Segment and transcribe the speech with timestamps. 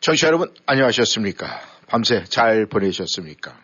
[0.00, 1.60] 청취자 여러분, 안녕하셨습니까?
[1.88, 3.58] 밤새 잘 보내셨습니까?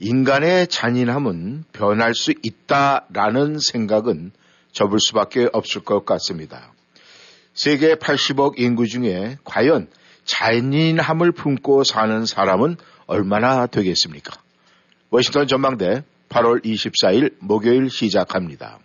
[0.00, 4.32] 인간의 잔인함은 변할 수 있다라는 생각은
[4.72, 6.72] 접을 수밖에 없을 것 같습니다.
[7.54, 9.86] 세계 80억 인구 중에 과연
[10.24, 14.40] 잔인함을 품고 사는 사람은 얼마나 되겠습니까?
[15.10, 18.80] 워싱턴 전망대 8월 24일 목요일 시작합니다.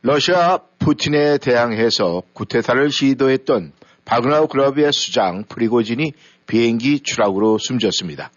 [0.00, 3.72] 러시아 푸틴에 대항해서 구테타를 시도했던
[4.04, 6.12] 바그나우 클럽의 수장 프리고진이
[6.46, 8.30] 비행기 추락으로 숨졌습니다.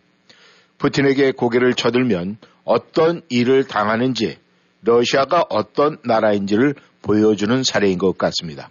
[0.77, 4.37] 푸틴에게 고개를 쳐들면 어떤 일을 당하는지
[4.81, 8.69] 러시아가 어떤 나라인지를 보여주는 사례인 것 같습니다.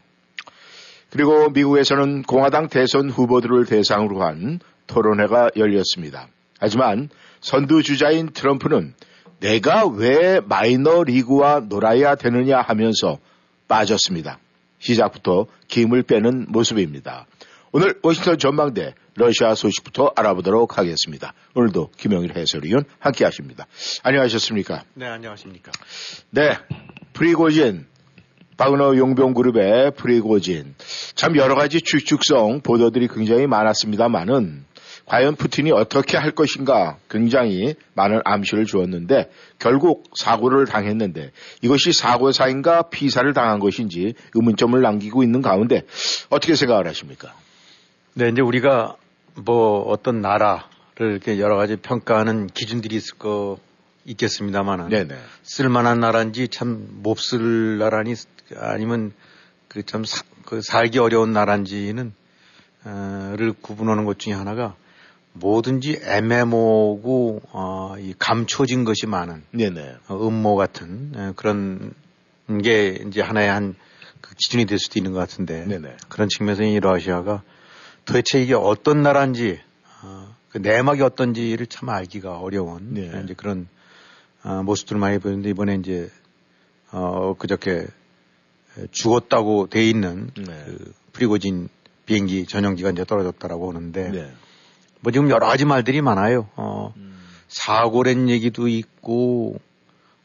[1.11, 6.29] 그리고 미국에서는 공화당 대선 후보들을 대상으로 한 토론회가 열렸습니다.
[6.59, 7.09] 하지만
[7.41, 8.95] 선두주자인 트럼프는
[9.41, 13.19] 내가 왜 마이너 리그와 놀아야 되느냐 하면서
[13.69, 14.39] 빠졌습니다.
[14.87, 17.27] 시작부터 김을 빼는 모습입니다.
[17.73, 21.35] 오늘 워싱턴 전망대 러시아 소식부터 알아보도록 하겠습니다.
[21.55, 23.67] 오늘도 김영일 해설위원 함께 하십니다.
[24.03, 24.85] 안녕하셨습니까?
[24.95, 25.73] 네, 안녕하십니까?
[26.31, 26.53] 네,
[27.13, 27.87] 프리고진,
[28.57, 30.75] 바그너 용병그룹의 프리고진.
[31.15, 34.65] 참 여러 가지 추측성 보도들이 굉장히 많았습니다만은
[35.07, 41.31] 과연 푸틴이 어떻게 할 것인가 굉장히 많은 암시를 주었는데 결국 사고를 당했는데
[41.63, 45.83] 이것이 사고사인가 피사를 당한 것인지 의문점을 남기고 있는 가운데
[46.29, 47.33] 어떻게 생각을 하십니까?
[48.15, 48.97] 네, 이제 우리가
[49.37, 50.63] 뭐 어떤 나라를
[50.99, 53.59] 이렇게 여러 가지 평가하는 기준들이 있을 거
[54.07, 55.15] 있겠습니다만은 네네.
[55.43, 58.15] 쓸만한 나라인지 참 몹쓸 나라니
[58.57, 59.13] 아니면
[59.69, 62.13] 그 참그 살기 어려운 나라인지는
[62.85, 64.75] 어를 구분하는 것 중에 하나가
[65.39, 69.97] 뭐든지 애매모고 어, 이 감춰진 것이 많은 네네.
[70.09, 71.93] 어, 음모 같은 에, 그런
[72.63, 73.75] 게 이제 하나의 한
[74.27, 75.97] 그 기준이 될 수도 있는 것 같은데 네네.
[76.09, 77.43] 그런 측면에서 이 러시아가
[78.05, 79.61] 도대체 이게 어떤 나라인지
[80.03, 83.23] 어, 그 내막이 어떤지를 참 알기가 어려운 네.
[83.25, 83.69] 이제 그런
[84.43, 86.11] 어, 모습들을 많이 보는데 이번에 이제
[86.93, 87.87] 어 그저께
[88.91, 90.45] 죽었다고 돼 있는 네.
[90.45, 91.69] 그 프리고진
[92.05, 94.33] 비행기 전용기가 이제 떨어졌다라고 하는데 네.
[95.07, 96.49] 뭐 지금 여러 가지 말들이 많아요.
[96.57, 97.17] 어 음.
[97.47, 99.61] 사고란 얘기도 있고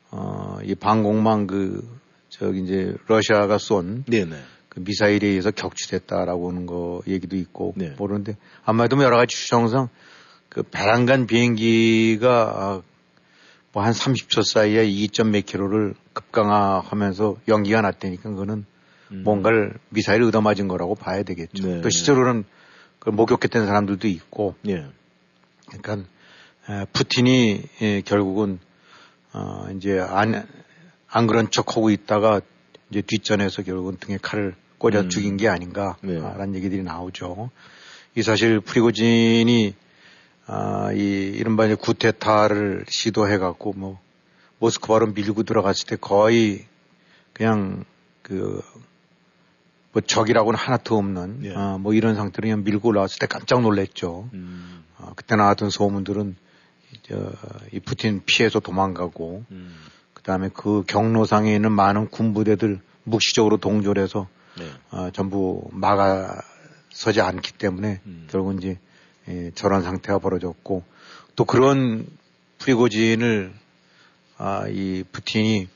[0.09, 1.87] 어 이 방공망 그
[2.29, 4.35] 저기 이제 러시아가 쏜 네네.
[4.69, 7.93] 그 미사일에 의해서 격추됐다라고 하는 거 얘기도 있고 네.
[7.95, 9.89] 모르는데 아마도 여러 가지 추정상
[10.49, 12.81] 그 배란간 비행기가
[13.73, 18.65] 뭐 한 30초 사이에 2점 몇 킬로를 급강하하면서 연기가 났다니까 그거는
[19.11, 19.21] 음.
[19.23, 21.67] 뭔가를 미사일 얻어맞은 거라고 봐야 되겠죠.
[21.67, 21.81] 네.
[21.81, 22.60] 또 실제로는 그걸
[23.05, 24.55] 목격했던 사람들도 있고.
[24.61, 24.85] 네.
[25.67, 26.07] 그러니까
[26.69, 28.59] 에, 푸틴이 에, 결국은
[29.33, 30.47] 어 이제 안,
[31.07, 32.41] 안 그런 척 하고 있다가
[32.89, 35.09] 이제 뒷전에서 결국은 등에 칼을 꽂아 음.
[35.09, 36.57] 죽인 게 아닌가라는 네.
[36.57, 37.49] 얘기들이 나오죠.
[38.15, 39.75] 이 사실 프리고진이
[40.47, 43.99] 아, 이 이른바 이제 구테타를 시도해 갖고 뭐
[44.59, 46.65] 모스크바로 밀고 들어갔을 때 거의
[47.31, 47.85] 그냥
[48.21, 48.61] 그
[49.91, 51.53] 뭐 적이라고는 하나도 없는 예.
[51.53, 54.29] 어, 뭐 이런 상태로 그냥 밀고 올라왔을 때 깜짝 놀랐죠.
[54.33, 54.83] 음.
[54.97, 56.35] 어, 그때 나왔던 소문들은
[57.03, 57.31] 저,
[57.71, 59.75] 이 푸틴 피해서 도망가고 음.
[60.13, 64.69] 그다음에 그 경로상에 있는 많은 군부대들 묵시적으로 동조해서 네.
[64.91, 68.27] 어, 전부 막아서지 않기 때문에 음.
[68.29, 68.77] 결국 이제
[69.27, 70.83] 예, 저런 상태가 벌어졌고
[71.35, 72.07] 또 그런
[72.57, 73.53] 프리고진을
[74.37, 75.67] 아, 이 푸틴이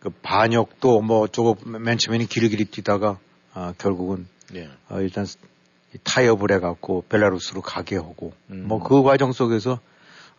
[0.00, 3.18] 그 반역도 뭐 저거 맨 처음에는 길길이 뛰다가
[3.58, 4.68] 아, 결국은 예.
[4.88, 5.26] 어, 일단
[6.04, 8.68] 타협을 해갖고 벨라루스로 가게 하고 음.
[8.68, 9.80] 뭐그 과정 속에서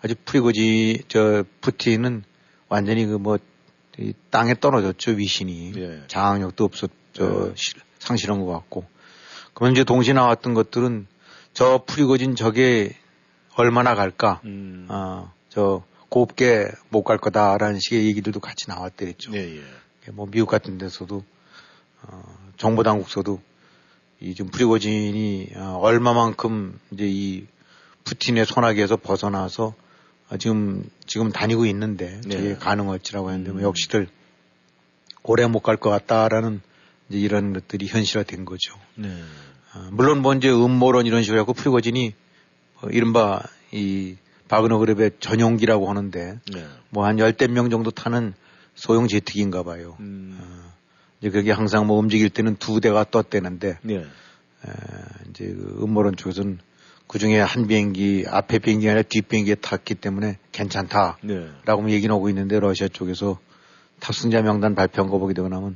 [0.02, 2.24] 아주 프리고지 저 푸틴은
[2.70, 3.38] 완전히 그 뭐
[4.30, 6.04] 땅에 떨어졌죠 위신이 예.
[6.08, 7.54] 장악력도 없었죠 예.
[8.00, 8.86] 상실한 것 같고
[9.54, 11.06] 그러면 이제 동시에 나왔던 것들은
[11.54, 12.96] 저 프리고진 저게
[13.56, 14.88] 얼마나 갈까 음.
[14.90, 19.34] 어 저 곱게 못 갈 거다라는 식의 얘기들도 같이 나왔더랬죠.
[19.36, 20.12] 예, 예.
[20.12, 21.24] 뭐 미국 같은 데서도
[22.04, 23.42] 어, 정보 당국서도
[24.20, 27.48] 이 지금 프리고진이 어, 얼마만큼 이제 이
[28.04, 29.74] 푸틴의 손아귀에서 벗어나서
[30.30, 32.30] 어, 지금 지금 다니고 있는데 네.
[32.30, 33.64] 저게 가능할지라고 했는데 뭐 음.
[33.64, 34.08] 역시들
[35.24, 36.62] 오래 못 갈 것 같다라는
[37.10, 38.76] 이제 이런 것들이 현실화된 거죠.
[38.96, 39.08] 네.
[39.74, 42.14] 어, 물론 뭐 이제 음모론 이런 식으로 하고 프리고진이
[42.82, 43.42] 어, 이른바
[43.72, 44.18] 이
[44.50, 46.66] 바그너 그룹의 전용기라고 하는데 네.
[46.90, 48.34] 뭐한 열대 명 정도 타는
[48.76, 49.96] 소형 제트기인가 봐요.
[50.02, 50.38] 음.
[50.42, 50.74] 어,
[51.20, 53.96] 이제 그게 항상 뭐 움직일 때는 두 대가 떴대는데 네.
[53.96, 54.04] 에,
[55.30, 56.60] 이제 그 음모론 쪽에서는
[57.08, 61.94] 그 중에 한 비행기 앞에 비행기 아니라 뒷 비행기에 탔기 때문에 괜찮다라고 네.
[61.94, 63.40] 얘기는 하고 있는데 러시아 쪽에서
[64.00, 65.76] 탑승자 명단 발표한 거 보게 되고 나면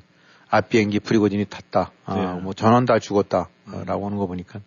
[0.49, 1.91] 앞 비행기 프리고진이 탔다.
[2.05, 2.41] 아, 네.
[2.41, 4.05] 뭐 전원 다 죽었다라고 음.
[4.05, 4.61] 하는 거 보니까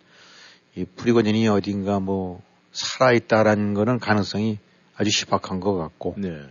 [0.75, 2.41] 이 프리고진이 어딘가 뭐
[2.73, 4.59] 살아있다라는 거는 가능성이
[4.95, 6.41] 아주 희박한 것 같고 네.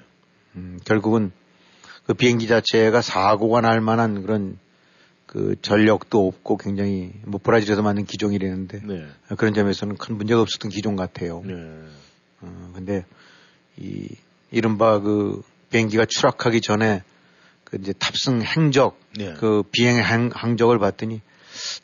[0.56, 1.32] 음, 결국은
[2.06, 4.58] 그 비행기 자체가 사고가 날 만한 그런
[5.26, 9.06] 그 전력도 없고 굉장히 뭐 브라질에서 만든 기종이라는데 네.
[9.37, 11.43] 그런 점에서는 큰 문제가 없었던 기종 같아요.
[11.44, 11.55] 네.
[12.41, 13.05] 어, 근데
[13.76, 14.08] 이
[14.53, 17.03] 이른바 그 비행기가 추락하기 전에
[17.64, 19.35] 그 이제 탑승 행적 네.
[19.35, 21.20] 그 비행 행, 항적을 봤더니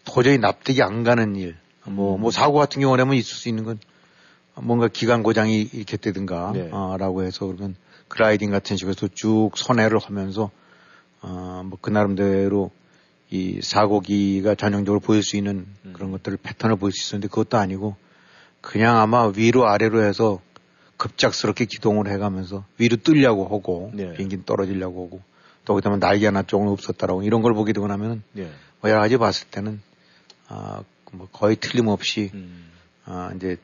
[0.04, 1.56] 도저히 납득이 안 가는 일.
[1.84, 3.80] 뭐, 뭐 사고 같은 경우라면 있을 수 있는 건
[4.54, 6.68] 뭔가 기관 고장이 이렇게 되든가, 네.
[6.70, 7.74] 어, 라고 해서 그러면
[8.12, 10.50] 글라이딩 같은 식으로 쭉 선회를 하면서
[11.22, 12.70] 어, 뭐 그 나름대로
[13.30, 15.92] 이 사고기가 전형적으로 보일 수 있는 음.
[15.94, 17.96] 그런 것들을 패턴을 볼수 있었는데 그것도 아니고
[18.60, 20.40] 그냥 아마 위로 아래로 해서
[20.98, 24.12] 급작스럽게 기동을 해가면서 위로 뜨려고 하고 네.
[24.12, 25.22] 비행기 떨어지려고 하고
[25.64, 28.50] 또 그다음에 날개 하나 쪽은 없었다라고 이런 걸 보게 되고 나면 네.
[28.82, 29.80] 뭐 여러 가지 봤을 때는
[30.48, 30.82] 아,
[31.12, 32.70] 뭐 거의 틀림없이 음.
[33.06, 33.56] 아, 이제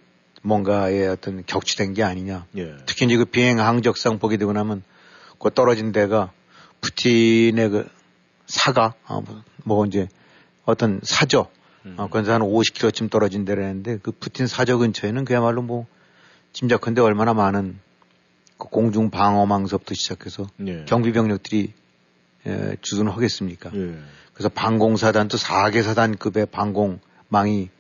[0.48, 2.46] 뭔가의 어떤 격추된 게 아니냐.
[2.56, 2.74] 예.
[2.86, 4.82] 특히 이제 그 비행 항적상 보게 되고 나면
[5.38, 6.32] 그 떨어진 데가
[6.80, 7.88] 푸틴의 그
[8.46, 10.08] 사가, 어, 뭐, 뭐 이제
[10.64, 11.48] 어떤 사저,
[11.84, 11.94] 음.
[11.98, 15.86] 어, 그건 한 50km쯤 떨어진 데라는데 그 푸틴 사저 근처에는 그야말로 뭐
[16.52, 17.78] 짐작컨대 얼마나 많은
[18.56, 20.84] 그 공중 방어망서부터 시작해서 예.
[20.86, 21.72] 경비 병력들이
[22.46, 23.70] 예, 주둔을 하겠습니까?
[23.74, 23.98] 예.
[24.32, 27.70] 그래서 방공사단도 4개 사단급의 방공망이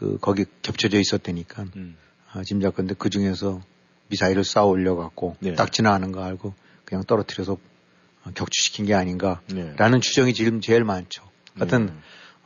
[0.00, 1.96] 그 거기 겹쳐져 있었다니까 음.
[2.32, 3.60] 아, 짐작컨대 그 중에서
[4.08, 5.54] 미사일을 쌓아 올려갖고 네.
[5.54, 6.54] 딱 지나가는 거 알고
[6.86, 7.58] 그냥 떨어뜨려서
[8.34, 9.40] 격추시킨 게 아닌가라는
[9.76, 10.00] 네.
[10.00, 11.22] 추정이 지금 제일 많죠.
[11.54, 11.92] 하여튼 네.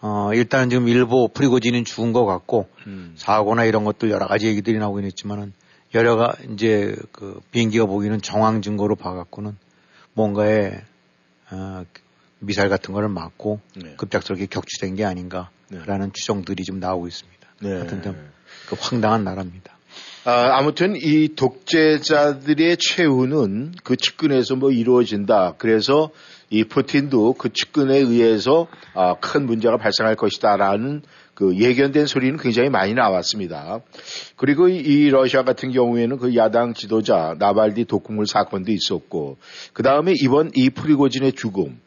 [0.01, 3.15] 어, 일단 지금 일부 프리고진은 죽은 것 같고 음.
[3.17, 5.53] 사고나 이런 것들 여러 가지 얘기들이 나오긴 했지만은
[5.95, 9.57] 여러가 이제 그 비행기가 보기는 정황 증거로 봐갖고는
[10.13, 10.83] 뭔가에
[11.53, 11.85] 어,
[12.41, 13.95] 미사일 같은 거를 맞고 네.
[13.97, 16.11] 급작스럽게 격추된 게 아닌가라는 네.
[16.13, 17.34] 추정들이 좀 나오고 있습니다.
[17.65, 17.73] 네.
[17.73, 18.15] 하여튼
[18.69, 19.73] 그 황당한 나라입니다.
[20.27, 25.55] 아, 아무튼 이 독재자들의 최후는 그 측근에서 뭐 이루어진다.
[25.59, 26.11] 그래서
[26.51, 31.03] 이 푸틴도 그 측근에 의해서 아, 큰 문제가 발생할 것이다라는
[31.35, 33.81] 그 예견된 소리는 굉장히 많이 나왔습니다.
[34.37, 39.37] 그리고 이 러시아 같은 경우에는 그 야당 지도자 나발디 독극물 사건도 있었고
[39.73, 41.81] 그 다음에 이번 이 프리고진의 죽음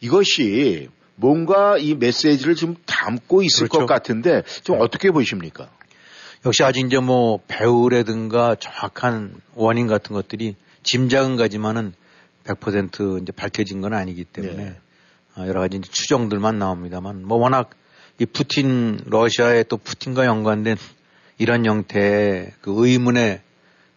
[0.00, 0.88] 이것이
[1.20, 3.80] 뭔가 이 메시지를 좀 담고 있을 그렇죠.
[3.80, 4.82] 것 같은데 좀 네.
[4.82, 5.70] 어떻게 보십니까?
[6.46, 11.92] 역시 아직 이제 뭐 배우라든가 정확한 원인 같은 것들이 짐작은 가지만은
[12.44, 14.76] 100% 이제 밝혀진 건 아니기 때문에 네.
[15.36, 17.70] 어, 여러 가지 추정들만 나옵니다만 뭐 워낙
[18.18, 20.76] 이 푸틴 러시아의 또 푸틴과 연관된
[21.36, 23.42] 이런 형태의 그 의문의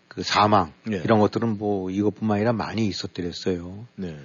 [0.10, 1.02] 그 사망 네.
[1.04, 3.88] 이런 것들은 뭐 이것뿐만 아니라 많이 있었더랬어요.
[3.96, 4.18] 네.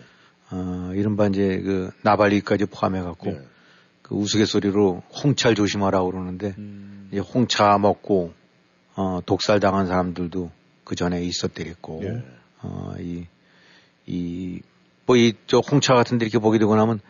[0.50, 3.40] 어, 이른바 이제 그 나발리까지 포함해 갖고 네.
[4.02, 7.08] 그 우스갯소리로 홍차를 조심하라고 그러는데 음.
[7.12, 8.32] 이제 홍차 먹고
[8.94, 10.50] 어, 독살 당한 사람들도
[10.84, 12.24] 그 전에 있었더랬고 네.
[12.62, 13.26] 어, 이,
[14.06, 14.60] 이,
[15.06, 17.00] 뭐 이, 저 홍차 같은 데 이렇게 보게 되고 나면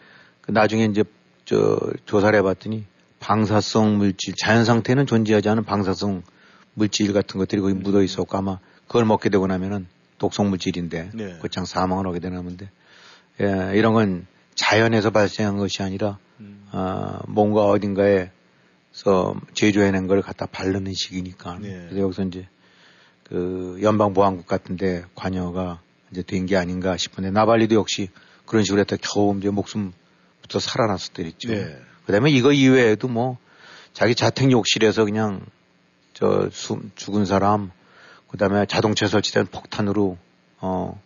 [0.41, 1.05] 그 나중에 이제
[1.45, 2.85] 저 조사를 해봤더니
[3.21, 6.23] 방사성 물질, 자연 상태는 존재하지 않은 방사성
[6.75, 7.83] 물질 같은 것들이 거기 음.
[7.83, 9.87] 묻어 있었고 아마 그걸 먹게 되고 나면은
[10.19, 11.39] 독성 물질인데 네.
[11.41, 12.71] 곧장 사망을 하게 되는데
[13.41, 16.67] 예, 이런 건 자연에서 발생한 것이 아니라 음.
[16.73, 18.31] 어, 뭔가 어딘가에서
[19.55, 21.69] 제조해낸 걸 갖다 바르는 식이니까 네.
[21.89, 22.49] 그래서 여기서 이제
[23.25, 25.81] 그 연방보안국 같은데 관여가
[26.11, 28.09] 이제 된 게 아닌가 싶은데 나발리도 역시
[28.47, 31.49] 그런 식으로 했다 겨우 이제 목숨부터 살아났을 때 있죠.
[31.51, 31.77] 네.
[32.07, 33.37] 그다음에 이거 이외에도 뭐
[33.93, 35.45] 자기 자택 욕실에서 그냥
[36.15, 37.71] 저 숨, 죽은 사람
[38.29, 40.17] 그다음에 자동차 설치된 폭탄으로
[40.61, 40.99] 어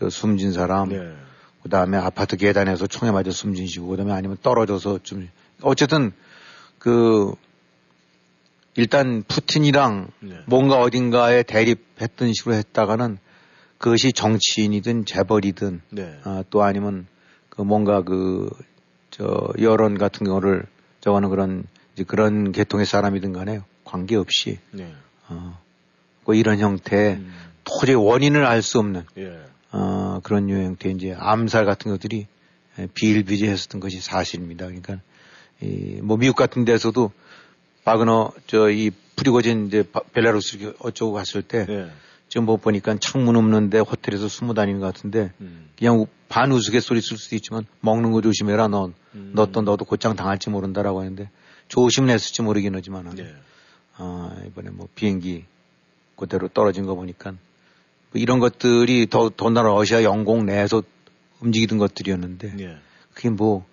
[0.00, 1.14] 저 숨진 사람 네.
[1.62, 5.28] 그 다음에 아파트 계단에서 총에 맞아 숨진 시고, 그 다음에 아니면 떨어져서 좀,
[5.62, 6.12] 어쨌든,
[6.78, 7.34] 그,
[8.76, 10.36] 일단 푸틴이랑 네.
[10.46, 13.18] 뭔가 어딘가에 대립했던 식으로 했다가는
[13.78, 16.18] 그것이 정치인이든 재벌이든, 네.
[16.24, 17.06] 아, 또 아니면
[17.48, 18.48] 그 뭔가 그,
[19.10, 20.64] 저, 여론 같은 경우를
[21.00, 21.64] 저거는 그런,
[21.94, 24.94] 이제 그런 계통의 사람이든 간에 관계없이, 네.
[25.28, 25.58] 어,
[26.24, 27.32] 뭐 이런 형태의 음.
[27.64, 29.49] 도저히 원인을 알 수 없는, 예.
[30.20, 32.26] 어, 그런 유형태 이제 암살 같은 것들이
[32.94, 34.66] 비일비재했었던 것이 사실입니다.
[34.66, 35.00] 그러니까
[35.60, 37.12] 이, 뭐 미국 같은 데서도
[37.84, 39.84] 바그너 저 이 프리고진 이제
[40.14, 41.90] 벨라루스 어쩌고 갔을 때 네.
[42.28, 45.68] 지금 뭐 보니까 창문 없는데 호텔에서 숨어 다니는 것 같은데 음.
[45.78, 49.32] 그냥 반 우스갯소리 쓸 수도 있지만 먹는 거 조심해라 너 음.
[49.34, 51.28] 너또 너도 곧장 당할지 모른다라고 하는데
[51.68, 53.34] 조심했을지 모르긴 하지만 네.
[53.96, 55.44] 아, 이번에 뭐 비행기
[56.16, 57.34] 그대로 떨어진 거 보니까
[58.12, 60.82] 뭐 이런 것들이 더 더나 러시아 영공 내에서
[61.40, 62.76] 움직이던 것들이었는데 네.
[63.14, 63.64] 그게 뭐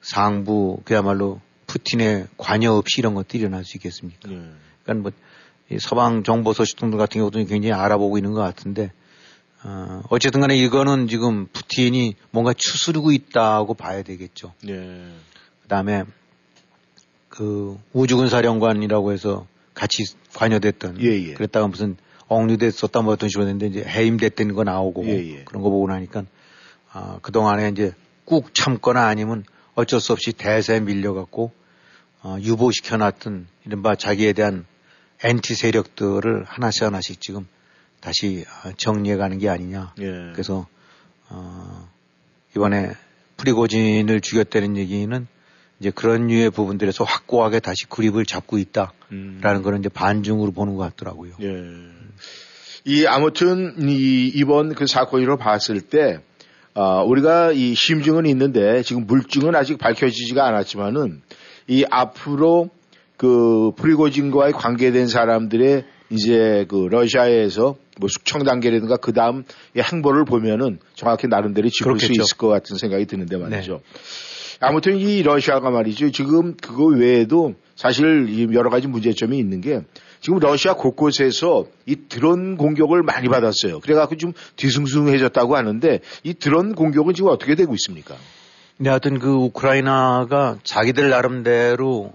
[0.00, 4.28] 상부 그야말로 푸틴의 관여 없이 이런 것들이 일어날 수 있겠습니까?
[4.28, 4.50] 네.
[4.82, 8.92] 그러니까 뭐 서방 정보 소 식통들 같은 경우도 굉장히 알아보고 있는 것 같은데
[9.62, 14.52] 어, 어쨌든 간에 이거는 지금 푸틴이 뭔가 추스르고 있다고 봐야 되겠죠.
[14.62, 15.10] 네.
[15.62, 16.04] 그 다음에
[17.28, 21.32] 그 우주군사령관이라고 해서 같이 관여됐던 예, 예.
[21.34, 21.96] 그랬다가 무슨
[22.28, 25.44] 억류됐었다 뭐 어떤 식으로 됐는데 이제 해임됐던 거 나오고 예, 예.
[25.44, 26.24] 그런 거 보고 나니까
[26.92, 27.92] 아, 그동안에 이제
[28.24, 31.52] 꾹 참거나 아니면 어쩔 수 없이 대세에 밀려갖고
[32.22, 34.64] 어, 유보시켜 놨던 이른바 자기에 대한
[35.22, 37.46] 엔티 세력들을 하나씩 하나씩 지금
[38.00, 39.94] 다시 어, 정리해 가는 게 아니냐.
[40.00, 40.32] 예.
[40.32, 40.66] 그래서
[41.28, 41.88] 어,
[42.56, 42.92] 이번에
[43.36, 45.26] 프리고진을 죽였다는 얘기는
[45.84, 49.40] 이제 그런 류의 부분들에서 확고하게 다시 그립을 잡고 있다라는 음.
[49.62, 51.34] 거는 이제 반중으로 보는 것 같더라고요.
[51.42, 51.62] 예.
[52.86, 56.20] 이 아무튼 이 이번 그 사건으로 봤을 때
[56.72, 61.20] 어, 우리가 이 심증은 있는데 지금 물증은 아직 밝혀지지가 않았지만은
[61.68, 62.70] 이 앞으로
[63.18, 69.44] 그 프리고진과의 관계된 사람들의 이제 그 러시아에서 뭐 숙청 단계라든가 그 다음
[69.76, 72.06] 행보를 보면은 정확히 나름대로 짚을 그렇겠죠.
[72.06, 73.72] 수 있을 것 같은 생각이 드는데 말이죠.
[73.72, 74.33] 네.
[74.66, 76.10] 아무튼 이 러시아가 말이죠.
[76.10, 79.80] 지금 그거 외에도 사실 여러 가지 문제점이 있는 게
[80.20, 83.80] 지금 러시아 곳곳에서 이 드론 공격을 많이 받았어요.
[83.80, 88.16] 그래갖고 좀 뒤숭숭해졌다고 하는데 이 드론 공격은 지금 어떻게 되고 있습니까?
[88.78, 92.12] 네, 하여튼 그 우크라이나가 자기들 나름대로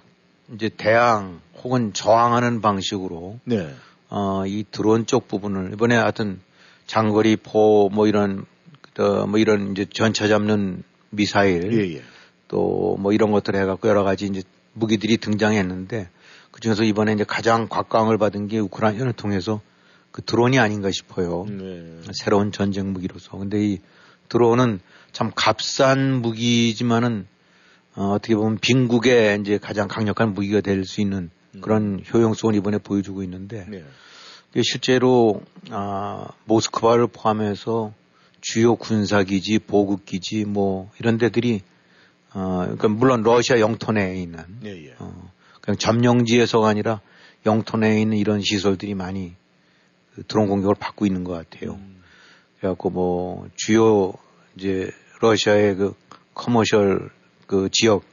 [0.53, 3.69] 이제 대항 혹은 저항하는 방식으로 네.
[4.09, 6.39] 어, 이 드론 쪽 부분을 이번에 하여튼
[6.87, 8.45] 장거리 포 뭐 이런
[8.97, 12.01] 어, 뭐 이런 이제 전차 잡는 미사일 예, 예.
[12.49, 16.09] 또 뭐 이런 것들 해갖고 여러 가지 이제 무기들이 등장했는데
[16.51, 19.61] 그 중에서 이번에 이제 가장 곽광을 받은 게 우크라이나를 통해서
[20.11, 21.45] 그 드론이 아닌가 싶어요.
[21.47, 22.01] 네.
[22.13, 23.37] 새로운 전쟁 무기로서.
[23.37, 23.79] 근데 이
[24.27, 24.79] 드론은
[25.11, 27.27] 참 값싼 무기지만은
[27.95, 31.61] 어, 어떻게 보면 빈국의 이제 가장 강력한 무기가 될 수 있는 음.
[31.61, 33.83] 그런 효용성을 이번에 보여주고 있는데 네.
[34.63, 37.93] 실제로 아, 모스크바를 포함해서
[38.41, 41.61] 주요 군사기지, 보급기지 뭐 이런 데들이
[42.33, 44.95] 어, 그러니까 물론 러시아 영토 내에 있는 예, 예.
[44.99, 45.31] 어,
[45.61, 47.01] 그냥 점령지에서가 아니라
[47.45, 49.33] 영토 내에 있는 이런 시설들이 많이
[50.13, 51.73] 그 드론 공격을 받고 있는 것 같아요.
[51.73, 52.01] 음.
[52.59, 54.13] 그래갖고 뭐 주요
[54.55, 55.93] 이제 러시아의 그
[56.33, 57.09] 커머셜
[57.47, 58.03] 그 지역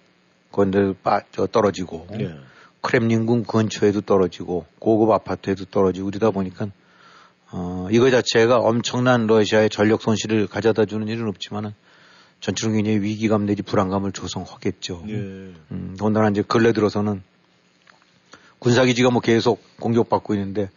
[0.53, 2.35] 건들 빠져 떨어지고 예.
[2.81, 6.69] 크렘린궁 근처에도 떨어지고 고급 아파트에도 떨어지고 그러다 보니까
[7.51, 11.75] 어 이거 자체가 엄청난 러시아의 전력 손실을 가져다 주는 일은 없지만은
[12.47, 15.05] 전체적인 굉장히 위기감 내지 불안감을 조성하겠죠.
[15.09, 15.15] 예.
[15.15, 17.23] 음, 더군다나 이제 근래 들어서는
[18.61, 20.71] 군사기지가 뭐 계속 공격받고 있는데,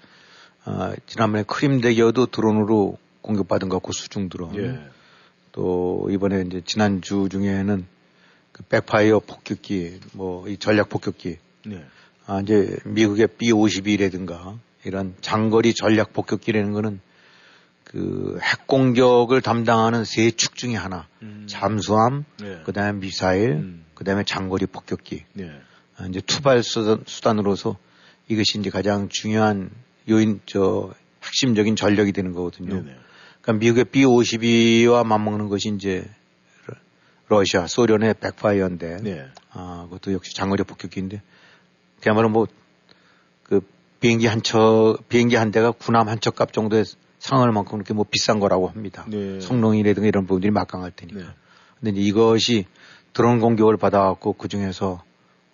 [0.65, 4.55] 어, 지난번에 크림 대교도 드론으로 공격받은 것 같고 수중 드론.
[4.57, 4.79] 예.
[5.51, 7.85] 또 이번에 이제 지난주 중에는
[8.51, 11.37] 그 백파이어 폭격기, 뭐 이 전략 폭격기.
[11.69, 11.85] 예.
[12.25, 16.99] 아, 이제 미국의 B-52라든가 이런 장거리 전략 폭격기라는 거는
[17.89, 21.07] 그 핵 공격을 담당하는 세 축 중에 하나.
[21.23, 21.45] 음.
[21.49, 22.61] 잠수함, 네.
[22.65, 23.85] 그 다음에 미사일, 음.
[23.95, 25.25] 그 다음에 장거리 폭격기.
[25.33, 25.51] 네.
[25.97, 27.77] 아, 이제 투발 수단, 으로서
[28.27, 29.71] 이것이 이제 가장 중요한
[30.09, 30.93] 요인 저
[31.23, 32.75] 핵심적인 전력이 되는 거거든요.
[32.75, 32.95] 네네.
[33.41, 36.07] 그러니까 미국의 B-52와 맞먹는 것이 이제
[37.27, 39.25] 러시아, 소련의 백파이어인데, 네.
[39.51, 41.21] 아, 그것도 역시 장거리 폭격기인데,
[42.01, 42.47] 그야말로 뭐,
[43.43, 43.61] 그
[43.99, 46.85] 비행기 한 척, 비행기 한 대가 군함 한 척 값 정도의
[47.19, 49.05] 상할 만큼 그렇게 뭐 비싼 거라고 합니다.
[49.07, 49.39] 네.
[49.41, 51.19] 성능이라든가 이런 부분들이 막강할 테니까.
[51.19, 51.25] 네.
[51.79, 52.65] 근데 이것이
[53.13, 55.03] 드론 공격을 받아갖고 그 중에서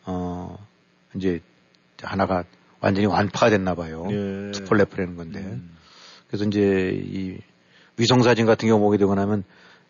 [0.05, 0.57] 어
[1.15, 1.41] 이제
[2.01, 2.43] 하나가
[2.79, 4.05] 완전히 완파가 됐나 봐요.
[4.09, 4.51] 네.
[4.51, 5.39] 투폴레프라는 건데.
[5.39, 5.75] 음.
[6.27, 7.37] 그래서 이제 이
[7.97, 9.43] 위성 사진 같은 경우 보게 되고 나면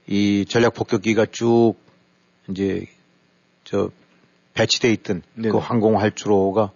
[0.08, 1.75] 이 전략 폭격기가 쭉
[2.50, 2.86] 이제
[3.63, 3.89] 저
[4.53, 5.50] 배치돼 있던 네네.
[5.50, 6.72] 그 항공 활주로가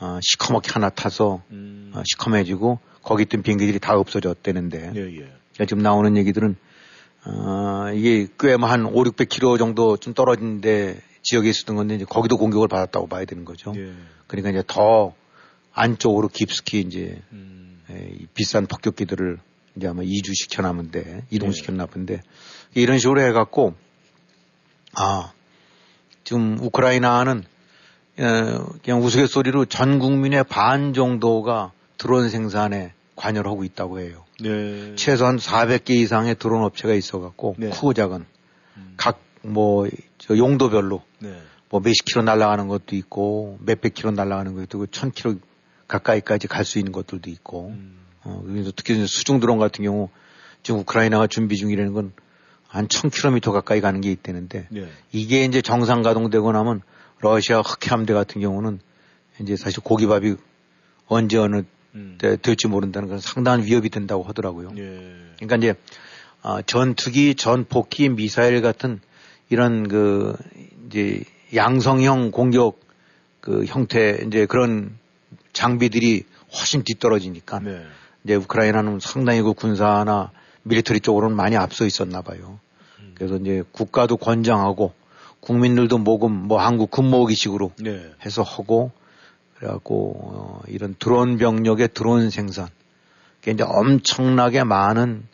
[0.00, 1.92] 어, 시커멓게 하나 타서 음.
[1.94, 5.16] 어, 시커매지고 거기 있던 비행기들이 다 없어졌다는데 예, 예.
[5.16, 6.56] 그러니까 지금 나오는 얘기들은
[7.26, 12.68] 어, 이게 꽤한 5, 600km 정도 좀 떨어진 데 지역에 있었던 건데 이제 거기도 공격을
[12.68, 13.74] 받았다고 봐야 되는 거죠.
[13.76, 13.92] 예.
[14.26, 15.14] 그러니까 이제 더
[15.72, 17.80] 안쪽으로 깊숙이 이제 음.
[17.90, 19.38] 에, 비싼 폭격기들을
[19.76, 22.80] 이제 아마 이주시켜 놨는데 이동시켜 놨는데 예.
[22.80, 23.74] 이런 식으로 해갖고
[24.94, 25.32] 아
[26.24, 27.44] 지금 우크라이나는
[28.18, 34.24] 어, 그냥 우스갯소리로 전 국민의 반 정도가 드론 생산에 관여를 하고 있다고 해요.
[34.40, 34.94] 네.
[34.96, 37.68] 최소한 400개 이상의 드론 업체가 있어갖고 네.
[37.68, 38.24] 크고 작은
[38.76, 38.94] 음.
[38.96, 39.88] 각뭐
[40.30, 41.36] 용도별로 네.
[41.68, 45.34] 뭐 몇십 킬로 날아가는 것도 있고 몇백 킬로 날아가는 것도 있고 천 킬로
[45.86, 47.98] 가까이까지 갈 수 있는 것들도 있고 음.
[48.24, 50.08] 어, 그래서 특히 수중 드론 같은 경우
[50.62, 52.12] 지금 우크라이나가 준비 중이라는 건
[52.72, 54.88] 한 천 킬로미터 가까이 가는 게 있다는데 네.
[55.10, 56.82] 이게 이제 정상 가동되고 나면
[57.18, 58.80] 러시아 흑해함대 같은 경우는
[59.40, 60.36] 이제 사실 고기밥이
[61.06, 61.62] 언제 어느
[62.18, 64.72] 될지 모른다는 건 상당한 위협이 된다고 하더라고요.
[64.76, 65.14] 예.
[65.36, 65.74] 그러니까 이제
[66.42, 69.00] 어, 전투기, 전폭기, 미사일 같은
[69.48, 70.36] 이런 그
[70.86, 71.22] 이제
[71.54, 72.80] 양성형 공격
[73.40, 74.96] 그 형태 이제 그런
[75.52, 77.82] 장비들이 훨씬 뒤떨어지니까 네.
[78.24, 80.30] 이제 우크라이나는 상당히 그 군사나
[80.62, 82.60] 밀리터리 쪽으로는 많이 앞서 있었나 봐요.
[83.00, 83.14] 음.
[83.16, 84.92] 그래서 이제 국가도 권장하고
[85.40, 88.12] 국민들도 모금 뭐 한국 금모기식으로 네.
[88.24, 88.92] 해서 하고
[89.60, 92.68] 그래갖고 어, 이런 드론 병력의 드론 생산
[93.46, 95.26] 이제 엄청나게 많은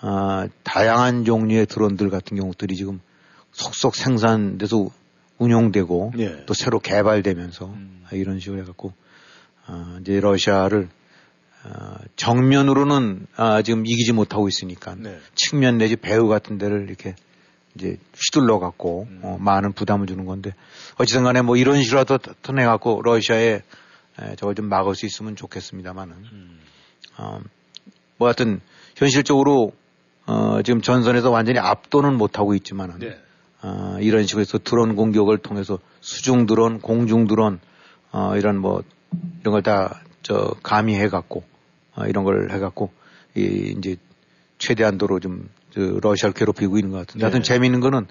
[0.00, 3.00] 어, 다양한 종류의 드론들 같은 경우들이 지금
[3.52, 4.88] 속속 생산돼서
[5.38, 6.44] 운용되고 네.
[6.46, 8.04] 또 새로 개발되면서 음.
[8.12, 8.92] 이런 식으로 해갖고
[9.66, 10.88] 어, 이제 러시아를
[11.64, 15.18] 어, 정면으로는 아, 지금 이기지 못하고 있으니까 네.
[15.34, 17.16] 측면 내지 배후 같은 데를 이렇게
[17.74, 19.20] 이제 휘둘러 갖고 음.
[19.22, 20.54] 어, 많은 부담을 주는 건데
[20.96, 23.62] 어찌든 간에 뭐 이런 식으로라도 터내 갖고 러시아에
[24.20, 26.60] 에, 저걸 좀 막을 수 있으면 좋겠습니다만은 음.
[27.18, 27.40] 어,
[28.16, 28.60] 뭐 하여튼
[28.96, 29.72] 현실적으로
[30.26, 33.18] 어, 지금 전선에서 완전히 압도는 못하고 있지만은 네.
[33.62, 37.60] 어, 이런 식으로 해서 드론 공격을 통해서 수중 드론, 공중 드론
[38.12, 38.82] 어, 이런 뭐
[39.40, 41.44] 이런 걸 다 저 가미해 갖고
[41.94, 42.90] 어, 이런 걸 해 갖고
[43.36, 43.96] 이 이제
[44.58, 45.48] 최대한도로 좀그
[45.80, 47.18] 러시아를 괴롭히고 있는 것 같은데.
[47.18, 47.24] 네.
[47.24, 48.06] 하여튼 재미있는 거는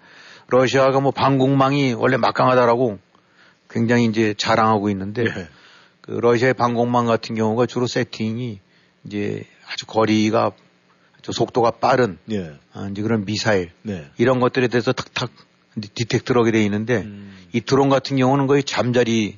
[0.47, 2.99] 러시아가 뭐 방공망이 원래 막강하다라고
[3.69, 5.47] 굉장히 이제 자랑하고 있는데 네.
[6.01, 8.59] 그 러시아의 방공망 같은 경우가 주로 세팅이
[9.05, 10.51] 이제 아주 거리가
[11.21, 12.51] 저 속도가 빠른 네.
[12.73, 14.09] 어, 이제 그런 미사일 네.
[14.17, 15.31] 이런 것들에 대해서 탁탁
[15.79, 17.33] detect를 하게 돼 있는데 음.
[17.53, 19.37] 이 드론 같은 경우는 거의 잠자리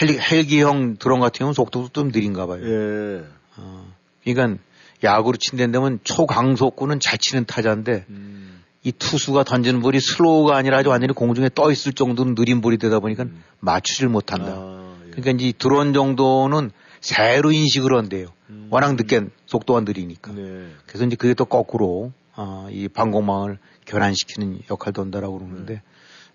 [0.00, 2.62] 헬기, 헬기형 드론 같은 경우는 속도도 좀 느린가 봐요.
[2.62, 3.24] 예.
[3.56, 4.62] 어, 그러니까
[5.02, 8.62] 야구로 친다면 초강속구는 잘 치는 타자인데 음.
[8.82, 13.00] 이 투수가 던지는 볼이 slow가 아니라 아주 완전히 공중에 떠 있을 정도로 느린 볼이 되다
[13.00, 13.42] 보니까 음.
[13.60, 14.52] 맞추질 못한다.
[14.52, 15.10] 아, 예.
[15.10, 18.28] 그러니까 이제 드론 정도는 새로 인식을 한대요.
[18.50, 18.68] 음.
[18.70, 20.32] 워낙 늦게 속도가 느리니까.
[20.32, 20.68] 네.
[20.86, 25.82] 그래서 이제 그게 또 거꾸로 어, 이 방공망을 교란시키는 역할도 한다라고 그러는데 네.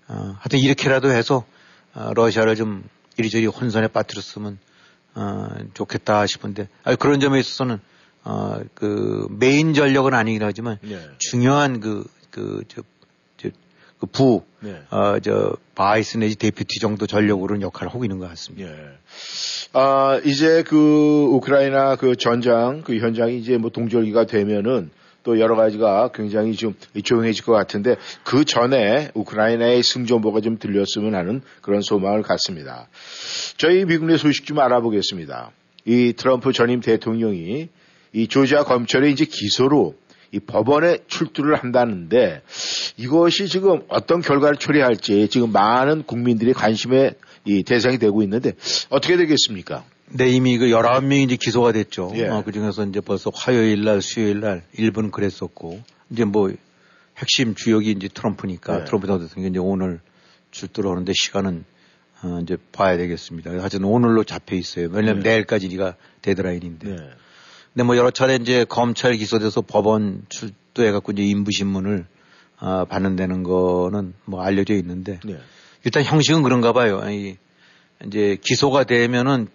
[0.10, 1.46] 어, 하여튼 이렇게라도 해서
[1.94, 2.84] 어, 러시아를 좀
[3.18, 4.60] 이리저리 혼선에 빠뜨렸으면
[5.16, 7.80] 어, 좋겠다 싶은데 아니, 그런 점에 있어서는
[8.24, 11.00] 어, 그 메인 전력은 아니긴 하지만 네.
[11.18, 12.82] 중요한 그, 그, 저,
[13.38, 13.50] 저,
[14.00, 14.82] 그 부, 네.
[14.90, 18.70] 어, 저, vice 내지 deputy 정도 전력으로는 역할을 하고 있는 것 같습니다.
[18.70, 18.78] 네.
[19.74, 24.92] 아, 이제 그 우크라이나 그 전장, 그 현장이 이제 뭐 동절기가 되면은
[25.24, 31.42] 또 여러 가지가 굉장히 좀 조용해질 것 같은데 그 전에 우크라이나의 승전보가 좀 들렸으면 하는
[31.62, 32.88] 그런 소망을 갖습니다.
[33.58, 35.52] 저희 미국 내 소식 좀 알아보겠습니다.
[35.86, 37.70] 이 트럼프 전임 대통령이
[38.14, 39.96] 이 조지아 검찰에 이제 기소로
[40.32, 42.42] 이 법원에 출두를 한다는데
[42.98, 48.54] 이것이 지금 어떤 결과를 초래할지 지금 많은 국민들이 관심의 이 대상이 되고 있는데
[48.90, 49.84] 어떻게 되겠습니까?
[50.16, 52.12] 네, 이미 그 19명이 이제 기소가 됐죠.
[52.16, 52.28] 예.
[52.28, 56.52] 어, 그 중에서 이제 벌써 화요일 날, 수요일 날 일본 그랬었고, 이제 뭐
[57.18, 58.86] 핵심 주역이 이제 트럼프니까 예.
[58.86, 60.02] 트럼프 대통령이 이제 오늘
[60.52, 61.66] 출두를 하는데 시간은
[62.24, 63.52] 어, 이제 봐야 되겠습니다.
[63.52, 64.90] 하여튼 오늘로 잡혀 있어요.
[64.92, 65.30] 왜냐면 예.
[65.30, 66.96] 내일까지 네가 데드라인인데.
[67.74, 67.78] 예.
[67.78, 72.06] 근데 뭐 여러 차례 이제 검찰 기소돼서 법원 출두해갖고 이제 인부신문을
[72.60, 75.40] 어, 받는다는 거는 뭐 알려져 있는데 예.
[75.84, 77.00] 일단 형식은 그런가 봐요.
[77.00, 77.38] 아니,
[78.06, 79.48] 이제 기소가 되면은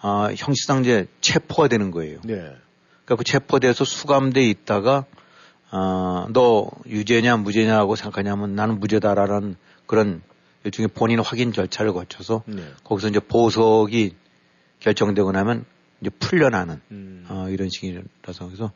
[0.00, 2.20] 아, 형식상 이제 체포가 되는 거예요.
[2.24, 2.34] 네.
[2.34, 5.04] 그러니까 그 체포돼서 수감돼 있다가
[5.70, 10.22] 아, 너 유죄냐 무죄냐고 생각하냐면 나는 무죄다라는 그런
[10.64, 12.62] 일종의 본인 확인 절차를 거쳐서 네.
[12.84, 14.14] 거기서 이제 보석이
[14.80, 15.64] 결정되고 나면
[16.00, 17.26] 이제 풀려나는 음.
[17.28, 18.72] 어, 이런 식이라서 그래서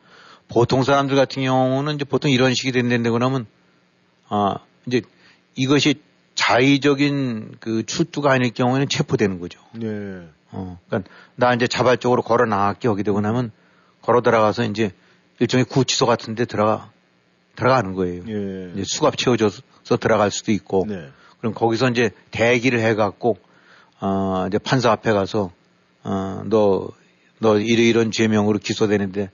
[0.47, 3.45] 보통 사람들 같은 경우는 이제 보통 이런 식이 된다고 나면
[4.27, 4.55] 아
[4.85, 5.01] 이제
[5.55, 6.01] 이것이
[6.35, 9.59] 자의적인 그 출두가 아닐 경우에는 체포되는 거죠.
[9.73, 10.27] 네.
[10.51, 13.51] 어, 그러니까 나 이제 자발적으로 걸어 나갈게 여기 되고 나면
[14.01, 14.91] 걸어 들어가서 이제
[15.39, 16.91] 일종의 구치소 같은 데 들어가,
[17.55, 18.23] 들어가는 거예요.
[18.27, 18.71] 예.
[18.73, 20.85] 이제 수갑 채워줘서 들어갈 수도 있고.
[20.87, 21.09] 네.
[21.39, 23.37] 그럼 거기서 이제 대기를 해갖고,
[23.99, 25.51] 어, 이제 판사 앞에 가서,
[26.03, 26.87] 어, 너,
[27.43, 29.29] 너 이런 죄명으로 기소되는데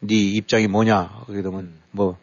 [0.00, 1.24] 네 입장이 뭐냐.
[1.26, 1.80] 그게 되면 음.
[1.90, 2.18] 뭐,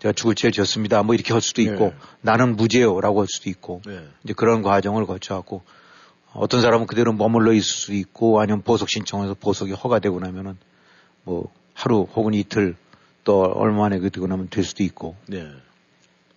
[0.00, 1.02] 제가 죽을 죄를 졌습니다.
[1.02, 1.94] 뭐 이렇게 할 수도 있고, 네.
[2.20, 4.04] 나는 무죄요라고 할 수도 있고, 네.
[4.24, 5.62] 이제 그런 과정을 거쳐갖고,
[6.32, 10.56] 어떤 사람은 그대로 머물러 있을 수 있고 아니면 보석 신청해서 보석이 허가되고 나면은
[11.22, 12.74] 뭐 하루 혹은 이틀
[13.22, 15.14] 또 얼마 만에 그 되고 나면 될 수도 있고.
[15.28, 15.48] 네.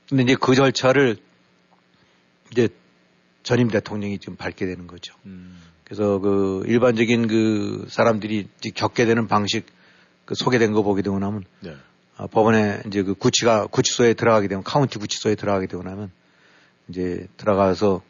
[0.08, 1.18] 근데 이제 그 절차를
[2.52, 2.70] 이제
[3.42, 5.16] 전임 대통령이 지금 밟게 되는 거죠.
[5.26, 5.60] 음.
[5.88, 9.66] 그래서 그 일반적인 그 사람들이 겪게 되는 방식
[10.26, 11.76] 그 소개된 거 보게 되고 나면 네.
[12.18, 16.12] 아, 법원에 이제 그 구치가 구치소에 들어가게 되면 카운티 구치소에 들어가게 되고 나면
[16.90, 18.02] 이제 들어가서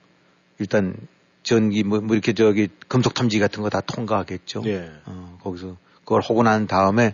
[0.57, 0.95] 일단
[1.43, 4.61] 전기 뭐, 뭐 이렇게 저기 금속 탐지 같은 거 다 통과하겠죠.
[4.63, 4.91] 네.
[5.05, 7.13] 어, 거기서 그걸 하고 난 다음에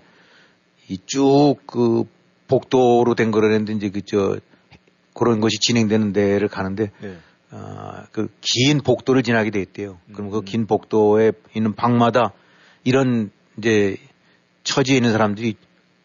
[0.88, 2.04] 이 쭉 그
[2.48, 4.38] 복도로 된 거를 했는데 이제 그 저
[5.14, 7.18] 그런 것이 진행되는 데를 가는데 네.
[7.56, 10.00] 어, 그긴 복도를 지나게 돼 있대요.
[10.14, 12.34] 그럼 그 긴 복도에 있는 방마다
[12.84, 13.98] 이런 이제
[14.64, 15.56] 처지에 있는 사람들이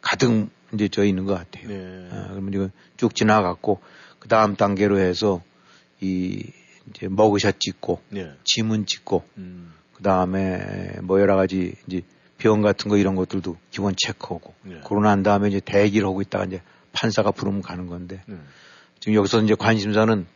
[0.03, 1.69] 가득 이제 저 있는 것 같아요.
[1.69, 2.09] 네.
[2.11, 3.81] 어, 그러면 이거 쭉 지나갔고
[4.19, 5.43] 그 다음 단계로 해서
[6.01, 6.45] 이
[6.91, 8.31] 이제 머그샷 찍고 네.
[8.45, 9.73] 지문 찍고 음.
[9.95, 12.03] 그 다음에 뭐 여러 가지 이제
[12.37, 14.75] 병 같은 거 이런 것들도 기본 체크하고 네.
[14.85, 16.61] 그러고 난 다음에 이제 대기를 하고 있다가 이제
[16.93, 18.37] 판사가 부르면 가는 건데 네.
[19.01, 20.27] 지금 여기서 이제 관심사는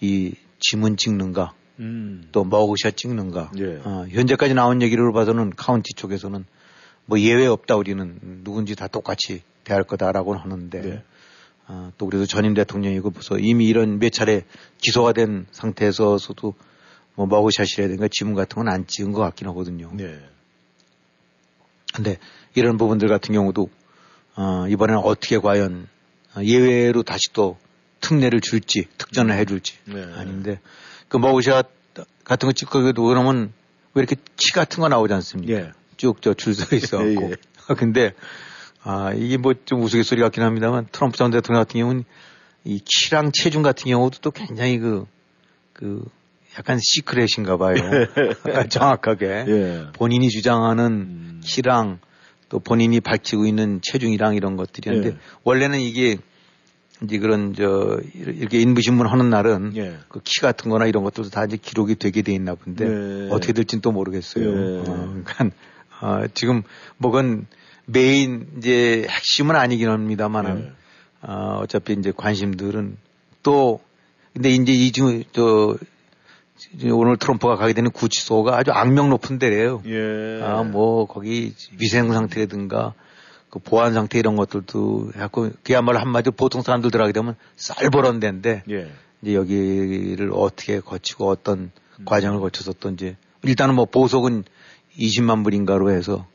[0.00, 2.28] 이 지문 찍는가, 음.
[2.32, 3.52] 또 머그샷 찍는가.
[3.58, 3.80] 예.
[3.84, 6.44] 어, 현재까지 나온 얘기를 봐서는 카운티 쪽에서는
[7.06, 11.02] 뭐 예외 없다 우리는 누군지 다 똑같이 대할 거다라고 하는데 네.
[11.68, 14.44] 어, 또 그래도 전임 대통령이고 벌써 이미 이런 몇 차례
[14.78, 16.54] 기소가 된 상태에서도
[17.14, 19.90] 뭐 머그샷이라든가 지문 같은 건 안 찍은 것 같긴 하거든요.
[19.94, 20.18] 네.
[21.94, 22.18] 근데
[22.54, 23.70] 이런 부분들 같은 경우도
[24.36, 25.88] 어, 이번에는 어떻게 과연
[26.42, 27.58] 예외로 다시 또
[28.00, 29.38] 특례를 줄지 특전을 음.
[29.38, 30.02] 해줄지 네.
[30.14, 30.60] 아닌데
[31.08, 31.68] 그 머그샷
[32.24, 33.52] 같은 거 찍고 그러면
[33.94, 35.52] 왜 이렇게 키 같은 거 나오지 않습니까?
[35.52, 35.72] 예.
[35.96, 37.74] 쭉저 줄서 있어갖고 예, 예.
[37.74, 38.12] 근데
[38.82, 42.04] 아 이게 뭐 좀 우스갯소리 같긴 합니다만 트럼프 전 대통령 같은 경우는
[42.64, 45.06] 이 키랑 체중 같은 경우도 또 굉장히 그,
[45.72, 46.04] 그
[46.58, 47.74] 약간 시크릿인가 봐요.
[48.70, 49.26] 정확하게.
[49.26, 49.86] 예.
[49.92, 51.40] 본인이 주장하는 음.
[51.44, 51.98] 키랑
[52.48, 55.16] 또 본인이 밝히고 있는 체중이랑 이런 것들이었는데 예.
[55.44, 56.16] 원래는 이게
[57.02, 59.98] 이제 그런 저 이렇게 인부신문 하는 날은 예.
[60.08, 63.28] 그키 같은 거나 이런 것들도 다 이제 기록이 되게 돼 있나 본데 네.
[63.30, 64.44] 어떻게 될지는 또 모르겠어요.
[64.44, 64.90] 네.
[64.90, 65.56] 어, 그러니까
[66.00, 66.62] 어, 지금
[66.96, 67.46] 뭐건
[67.86, 70.72] 메인 이제 핵심은 아니긴 합니다만은 네.
[71.22, 72.96] 어, 어차피 이제 관심들은
[73.42, 73.80] 또
[74.32, 75.76] 근데 이제 이중 저
[76.92, 79.82] 오늘 트럼프가 가게 되는 구치소가 아주 악명 높은 데래요.
[79.86, 80.42] 예.
[80.42, 82.94] 아, 뭐 거기 위생 상태라든가
[83.50, 88.90] 그 보안 상태 이런 것들도 해갖고 그야말로 한마디로 보통 사람들 들어가게 되면 쌀벌한 데인데 예.
[89.22, 92.04] 이제 여기를 어떻게 거치고 어떤 음.
[92.04, 94.44] 과정을 거쳐서 또 이제 일단은 뭐 보석은
[94.98, 96.26] 20만 불인가로 해서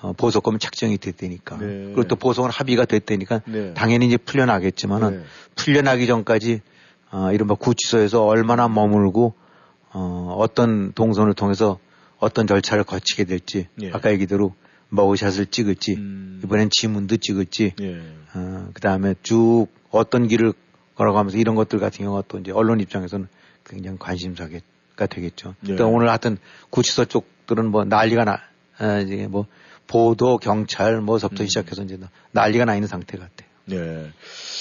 [0.00, 1.56] 어, 보석금은 책정이 됐다니까.
[1.56, 1.66] 네.
[1.66, 3.72] 그리고 또 보석은 합의가 됐다니까 네.
[3.74, 5.24] 당연히 이제 풀려나겠지만은 네.
[5.56, 6.60] 풀려나기 전까지
[7.10, 9.34] 어, 이른바 구치소에서 얼마나 머물고
[9.92, 11.78] 어, 어떤 동선을 통해서
[12.18, 13.90] 어떤 절차를 거치게 될지 예.
[13.92, 14.54] 아까 얘기대로
[14.94, 16.40] 머그샷을 찍을지 음.
[16.44, 18.00] 이번엔 지문도 찍을지 예.
[18.34, 20.52] 어, 그 다음에 쭉 어떤 길을
[20.94, 23.26] 걸어가면서 이런 것들 같은 경우가 또 이제 언론 입장에서는
[23.64, 24.58] 굉장히 관심사가
[25.08, 25.54] 되겠죠.
[25.68, 25.76] 예.
[25.76, 26.38] 또 오늘 하여튼
[26.70, 28.40] 구치소 쪽들은 뭐 난리가 나,
[28.78, 29.46] 아, 이제 뭐
[29.86, 31.46] 보도, 경찰 뭐서부터 음.
[31.46, 31.98] 시작해서 이제
[32.32, 33.43] 난리가 나 있는 상태 같아요.
[33.66, 34.10] 네.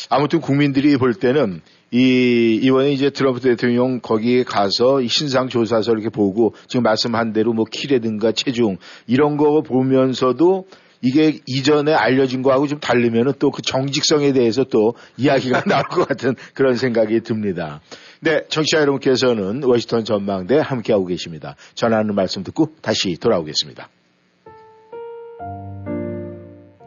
[0.09, 1.61] 아무튼 국민들이 볼 때는
[1.91, 7.53] 이 이번에 이제 트럼프 대통령 거기에 가서 이 신상 조사서 이렇게 보고 지금 말씀한 대로
[7.53, 10.65] 뭐 키라든가 체중 이런 거 보면서도
[11.03, 16.35] 이게 이전에 알려진 거하고 좀 다르면은 또 그 정직성에 대해서 또 이야기가 나올 것 같은
[16.53, 17.81] 그런 생각이 듭니다.
[18.21, 21.55] 네, 청취자 여러분께서는 워싱턴 전망대 함께하고 계십니다.
[21.75, 23.89] 전하는 말씀 듣고 다시 돌아오겠습니다.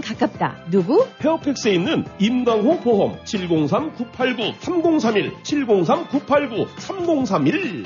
[0.00, 0.56] 가깝다.
[0.70, 1.04] 누구?
[1.18, 7.84] 페어팩스에 있는 임강호 보험 703-989-3031 703-989-3031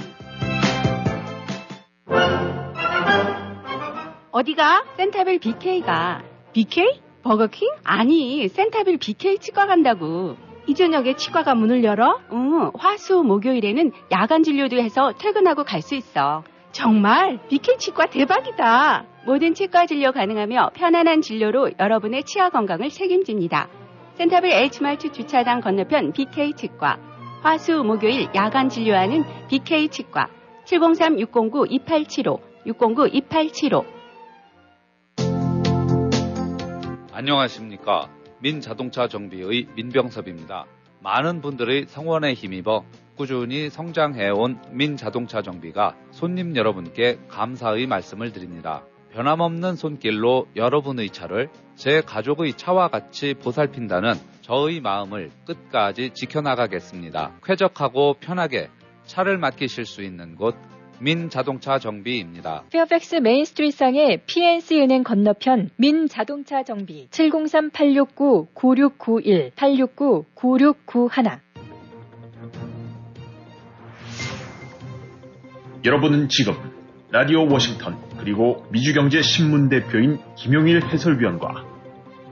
[4.30, 4.84] 어디가?
[4.98, 6.22] 센타빌 BK가.
[6.52, 7.00] BK?
[7.22, 7.68] 버거킹?
[7.84, 10.36] 아니, 센타빌 BK 치과 간다고.
[10.66, 12.20] 이 저녁에 치과가 문을 열어?
[12.32, 16.44] 응, 화수 목요일에는 야간 진료도 해서 퇴근하고 갈 수 있어.
[16.74, 19.04] 정말 BK 치과 대박이다.
[19.26, 23.68] 모든 치과 진료 가능하며 편안한 진료로 여러분의 치아 건강을 책임집니다.
[24.16, 26.98] 센터빌 H마트 주차장 건너편 BK 치과.
[27.42, 30.26] 화수 목요일 야간 진료하는 BK 치과.
[30.64, 33.84] 703-609-2875, 609-2875.
[37.12, 38.08] 안녕하십니까.
[38.40, 40.66] 민자동차 정비의 민병섭입니다.
[41.00, 42.82] 많은 분들의 성원에 힘입어
[43.16, 48.82] 꾸준히 성장해온 민자동차 정비가 손님 여러분께 감사의 말씀을 드립니다.
[49.12, 57.38] 변함없는 손길로 여러분의 차를 제 가족의 차와 같이 보살핀다는 저의 마음을 끝까지 지켜나가겠습니다.
[57.44, 58.68] 쾌적하고 편하게
[59.06, 60.56] 차를 맡기실 수 있는 곳
[61.00, 62.64] 민자동차 정비입니다.
[62.70, 71.38] 페어팩스 메인스트리트상의 PNC 은행 건너편 민자동차 정비 703-869-9691 869-9691
[75.84, 76.54] 여러분은 지금
[77.10, 81.66] 라디오 워싱턴 그리고 미주경제 신문 대표인 김용일 해설위원과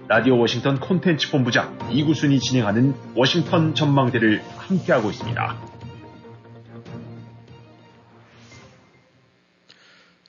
[0.09, 5.59] 라디오 워싱턴 콘텐츠 본부장 이구순이 진행하는 워싱턴 전망대를 함께하고 있습니다.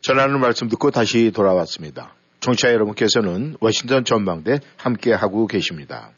[0.02, 2.14] 전하는 말씀 듣고 다시 돌아왔습니다.
[2.42, 6.12] 청취자 여러분께서는 워싱턴 전망대 함께하고 계십니다.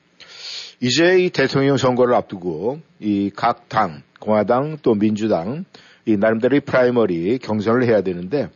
[0.81, 5.65] 이제 이 대통령 선거를 앞두고 이 각 당, 공화당 또 민주당
[6.05, 8.49] 이 나름대로의 primary 경선을 해야 되는데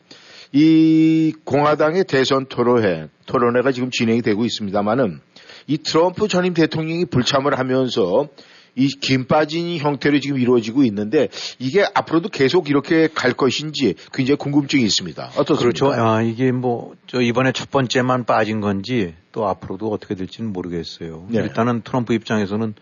[0.51, 5.19] 이 공화당의 대선 토론회, 토론회가 지금 진행이 되고 있습니다만은
[5.67, 8.27] 이 트럼프 전임 대통령이 불참을 하면서
[8.75, 11.27] 이 김 빠진 형태로 지금 이루어지고 있는데
[11.59, 15.31] 이게 앞으로도 계속 이렇게 갈 것인지 굉장히 궁금증이 있습니다.
[15.38, 15.59] 어떻습니까?
[15.59, 15.91] 그렇죠.
[15.91, 21.27] 아, 이게 뭐, 저 이번에 첫 번째만 빠진 건지 또 앞으로도 어떻게 될지는 모르겠어요.
[21.29, 21.39] 네.
[21.39, 22.73] 일단은 트럼프 입장에서는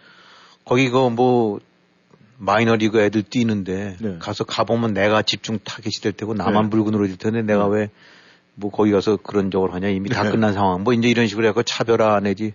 [0.65, 1.59] 거기 그뭐
[2.37, 4.17] 마이너리그 애들 뛰는데 네.
[4.19, 6.69] 가서 가보면 내가 집중 타겟이 될 테고 나만 네.
[6.69, 7.89] 붉은 으로 될 텐데 내가 네.
[8.59, 10.31] 왜뭐 거기 가서 그런 적을 하냐 이미 다 네.
[10.31, 12.53] 끝난 상황 뭐 이제 이런 식으로 해서 차별화 내지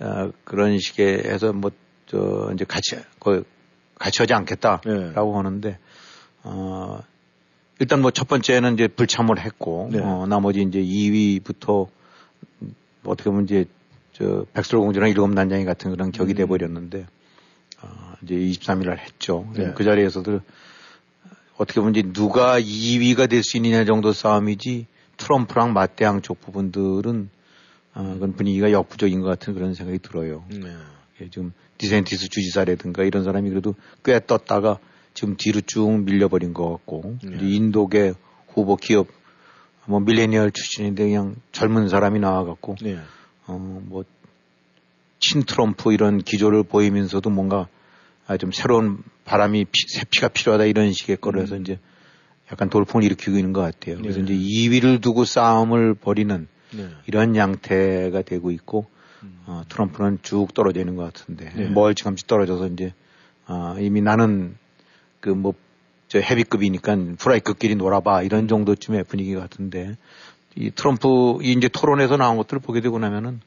[0.00, 1.70] 어, 그런 식의 해서 뭐
[2.12, 3.44] 저 이제 같이 그
[3.98, 5.36] 같이 하지 않겠다라고 네.
[5.36, 5.78] 하는데
[6.44, 7.00] 어
[7.78, 9.98] 일단 뭐 첫 번째는 이제 불참을 했고 네.
[10.00, 11.88] 어 나머지 이제 2위부터
[13.04, 13.64] 어떻게 보면 이제
[14.12, 16.36] 저 백설공주랑 일곱 난장이 같은 그런 격이 음.
[16.36, 17.06] 돼 버렸는데 어,
[18.22, 19.50] 이제 23일 날 했죠.
[19.54, 19.72] 네.
[19.74, 20.40] 그 자리에서도
[21.56, 27.30] 어떻게 보면 이제 누가 2위가 될 수 있느냐 정도 싸움이지 트럼프랑 맞대항 쪽 부분들은
[27.94, 30.44] 어, 그런 분위기가 역부족인 것 같은 그런 생각이 들어요.
[30.48, 30.74] 네.
[31.20, 34.78] 예, 지금 디샌티스 주지사라든가 이런 사람이 그래도 꽤 떴다가
[35.14, 37.36] 지금 뒤로 쭉 밀려버린 것 같고 네.
[37.40, 38.14] 인도계
[38.48, 39.08] 후보 기업
[39.86, 42.98] 뭐 밀레니얼 출신인데 그냥 젊은 사람이 나와갖고 네.
[43.46, 44.04] 어 뭐
[45.18, 47.68] 친트럼프 이런 기조를 보이면서도 뭔가
[48.32, 51.62] 아, 좀 새로운 바람이 피, 새 피가 필요하다 이런 식의 거를 해서 음.
[51.62, 51.78] 이제
[52.50, 53.98] 약간 돌풍을 일으키고 있는 것 같아요.
[53.98, 54.32] 그래서 네.
[54.32, 56.88] 이제 2위를 두고 싸움을 벌이는 네.
[57.06, 58.86] 이런 양태가 되고 있고
[59.22, 59.40] 음.
[59.46, 61.68] 어, 트럼프는 쭉 떨어져 있는 것 같은데 네.
[61.68, 62.92] 멀찌감치 떨어져서 이제
[63.46, 64.56] 어, 이미 나는
[65.20, 65.54] 그 뭐
[66.12, 69.96] 저 헤비급이니까 프라이급끼리 놀아봐 이런 정도쯤의 분위기 같은데
[70.54, 73.40] 이 트럼프 이 이제 토론에서 나온 것들을 보게 되고 나면은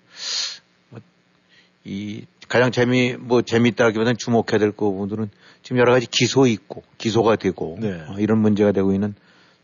[1.84, 5.30] 이 가장 재미 뭐 재미있다기보다는 주목해야 될 부분들은
[5.64, 7.92] 지금 여러 가지 기소 있고 기소가 되고 네.
[8.08, 9.16] 어, 이런 문제가 되고 있는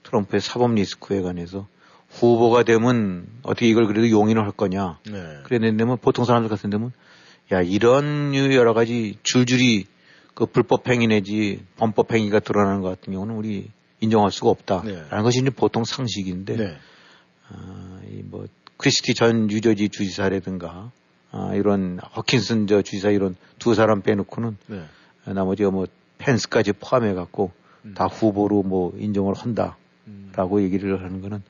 [0.03, 1.67] 트럼프의 사법 리스크에 관해서
[2.09, 4.99] 후보가 되면 어떻게 이걸 그래도 용인을 할 거냐.
[5.05, 5.37] 네.
[5.43, 6.91] 그랬는데 뭐 보통 사람들 같은 데면
[7.51, 9.85] 야 이런 여러 가지 줄줄이
[10.33, 15.21] 그 불법 행위 내지 범법 행위가 드러나는 것 같은 경우는 우리 인정할 수가 없다라는 네.
[15.21, 16.77] 것이 이제 보통 상식인데 네.
[17.49, 20.91] 어, 이뭐 크리스티 전 뉴저지 주지사라든가
[21.31, 24.83] 아, 이런 허킨슨 저 주지사 이런 두 사람 빼놓고는 네.
[25.25, 25.85] 나머지 뭐
[26.17, 27.51] 펜스까지 포함해 갖고
[27.85, 27.93] 음.
[27.95, 30.61] 다 후보로 뭐 인정을 한다라고 음.
[30.61, 31.41] 얘기를 하는 거는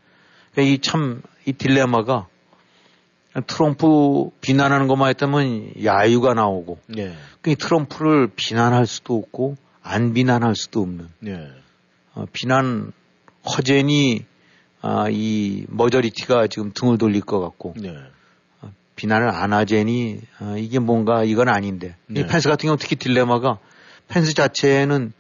[0.52, 1.16] 그러니까 이참이
[1.46, 2.28] 이 딜레마가
[3.48, 7.14] 트럼프 비난하는 것만 했다면 야유가 나오고 네.
[7.42, 11.48] 그 트럼프를 비난할 수도 없고 안 비난할 수도 없는 네.
[12.14, 14.26] 어, 비난하자니
[14.82, 17.96] 아, 이 majority가 지금 등을 돌릴 것 같고 네.
[18.92, 23.60] 어, 비난을 안 하자니 어, 이게 뭔가 이건 아닌데 이 펜스 같은 경우 특히 딜레마가
[24.08, 25.14] 펜스 자체는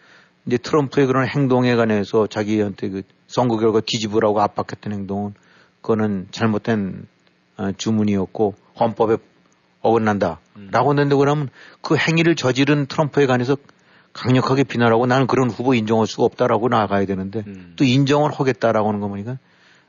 [0.45, 5.33] 이제 트럼프의 그런 행동에 관해서 자기한테 그 선거 결과 뒤집으라고 압박했던 행동은
[5.81, 7.07] 그거는 잘못된
[7.57, 9.17] 어, 주문이었고 헌법에
[9.81, 10.89] 어긋난다라고 음.
[10.89, 11.49] 했는데 그러면
[11.81, 13.57] 그 행위를 저지른 트럼프에 관해서
[14.13, 17.73] 강력하게 비난하고 나는 그런 후보 인정할 수가 없다라고 나가야 되는데 음.
[17.77, 19.37] 또 인정을 하겠다라고 하는 거 보니까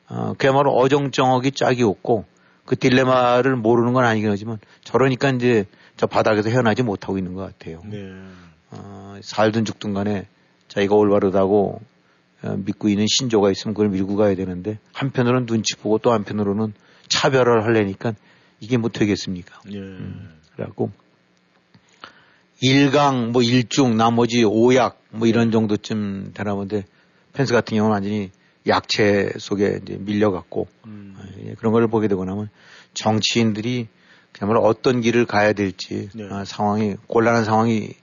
[0.08, 2.24] 어, 그야말로 어정쩡하기 짝이 없고
[2.64, 7.82] 그 딜레마를 모르는 건 아니긴 하지만 저러니까 이제 저 바닥에서 헤어나지 못하고 있는 것 같아요.
[7.84, 8.12] 네.
[8.70, 10.26] 어, 살든 죽든 간에
[10.68, 11.80] 자기가 올바르다고
[12.42, 16.72] 어, 믿고 있는 신조가 있으면 그걸 밀고 가야 되는데 한편으로는 눈치 보고 또 한편으로는
[17.08, 18.14] 차별을 하려니까
[18.60, 19.60] 이게 뭐 되겠습니까?
[19.70, 19.78] 예.
[19.78, 20.90] 음, 그래갖고
[22.60, 25.52] 일강 뭐 일중 나머지 오약 뭐 이런 네.
[25.52, 26.84] 정도쯤 되나 본데
[27.32, 28.30] 펜스 같은 경우는 완전히
[28.66, 31.16] 약체 속에 이제 밀려갖고 음.
[31.18, 32.48] 어, 그런 걸 보게 되고 나면
[32.94, 33.88] 정치인들이
[34.32, 36.24] 그야말로 어떤 길을 가야 될지 네.
[36.24, 37.94] 어, 상황이 곤란한 상황이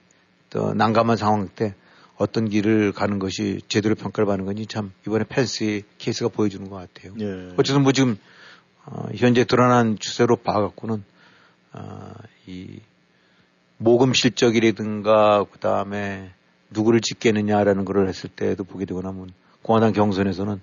[0.49, 1.75] 또 난감한 상황 때
[2.17, 7.13] 어떤 길을 가는 것이 제대로 평가를 받는 건지 참 이번에 펜스의 케이스가 보여주는 것 같아요.
[7.15, 7.53] 네.
[7.57, 8.17] 어쨌든 뭐 지금
[8.85, 11.03] 어, 현재 드러난 추세로 봐갖고는
[11.73, 12.13] 어,
[12.47, 12.79] 이
[13.77, 16.31] 모금 실적이라든가 그 다음에
[16.71, 20.61] 누구를 찍겠느냐라는 걸 했을 때도 보게 되고 나면 공화당 경선에서는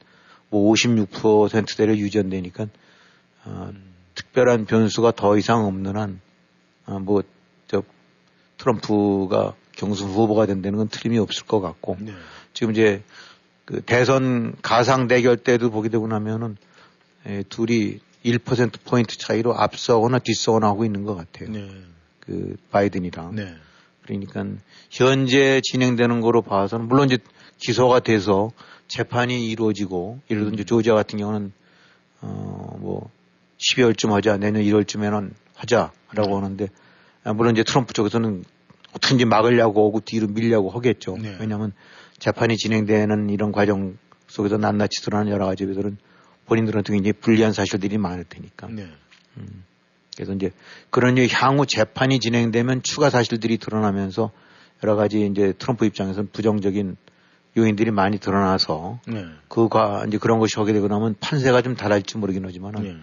[0.50, 2.66] 뭐 56%대를 유지한다니까
[3.44, 3.94] 어, 음.
[4.14, 6.20] 특별한 변수가 더 이상 없는 한
[6.86, 7.22] 어, 뭐
[7.68, 7.82] 저
[8.58, 12.12] 트럼프가 경선 후보가 된다는 건 틀림이 없을 것 같고 네.
[12.52, 13.02] 지금 이제
[13.64, 16.56] 그 대선 가상 대결 때도 보게 되고 나면은
[17.26, 21.50] 에, 둘이 1% 포인트 차이로 앞서거나 뒤서거나 하고 있는 것 같아요.
[21.50, 21.68] 네.
[22.20, 23.34] 그 바이든이랑.
[23.34, 23.54] 네.
[24.02, 24.44] 그러니까
[24.90, 27.18] 현재 진행되는 거로 봐서는 물론 이제
[27.58, 28.50] 기소가 돼서
[28.88, 31.52] 재판이 이루어지고 예를 들어 이제 조지아 같은 경우는
[32.20, 33.10] 어뭐
[33.58, 36.34] 12월쯤 하자 내년 1월쯤에는 하자라고 네.
[36.34, 36.68] 하는데
[37.24, 38.44] 아, 물론 이제 트럼프 쪽에서는
[38.90, 41.16] 어떻게든지 막으려고 하고 뒤로 밀려고 하겠죠.
[41.20, 41.36] 네.
[41.40, 41.72] 왜냐하면
[42.18, 45.98] 재판이 진행되는 이런 과정 속에서 낱낱이 드러나는 여러 가지 것들은
[46.46, 48.68] 본인들한테 굉장히 불리한 사실들이 많을 테니까.
[48.68, 48.86] 네.
[49.36, 49.64] 음.
[50.14, 50.50] 그래서 이제
[50.90, 54.30] 그런 향후 재판이 진행되면 추가 사실들이 드러나면서
[54.82, 56.96] 여러 가지 이제 트럼프 입장에서는 부정적인
[57.56, 59.24] 요인들이 많이 드러나서 네.
[59.48, 62.96] 그가 이제 그런 것이 하게 되고 나면 판세가 좀 달라질지 모르긴 하지만은 네.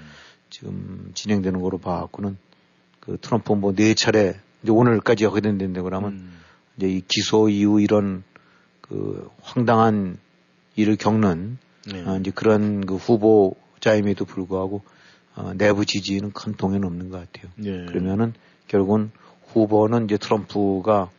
[0.50, 2.38] 지금 진행되는 거로 봐갖고는
[3.00, 6.40] 그 트럼프 뭐 네 차례 이제 오늘까지 하게 된다는데 그러면 음.
[6.78, 8.24] 이제 이 기소 이후 이런
[8.82, 10.18] 그 황당한
[10.76, 11.58] 일을 겪는
[11.92, 12.04] 네.
[12.06, 14.82] 어, 이제 그런 그 후보자임에도 불구하고
[15.36, 17.52] 어, 내부 지지는 큰 동요는 없는 것 같아요.
[17.56, 17.86] 네.
[17.86, 18.34] 그러면은
[18.68, 19.12] 결국은
[19.48, 21.10] 후보는 이제 트럼프가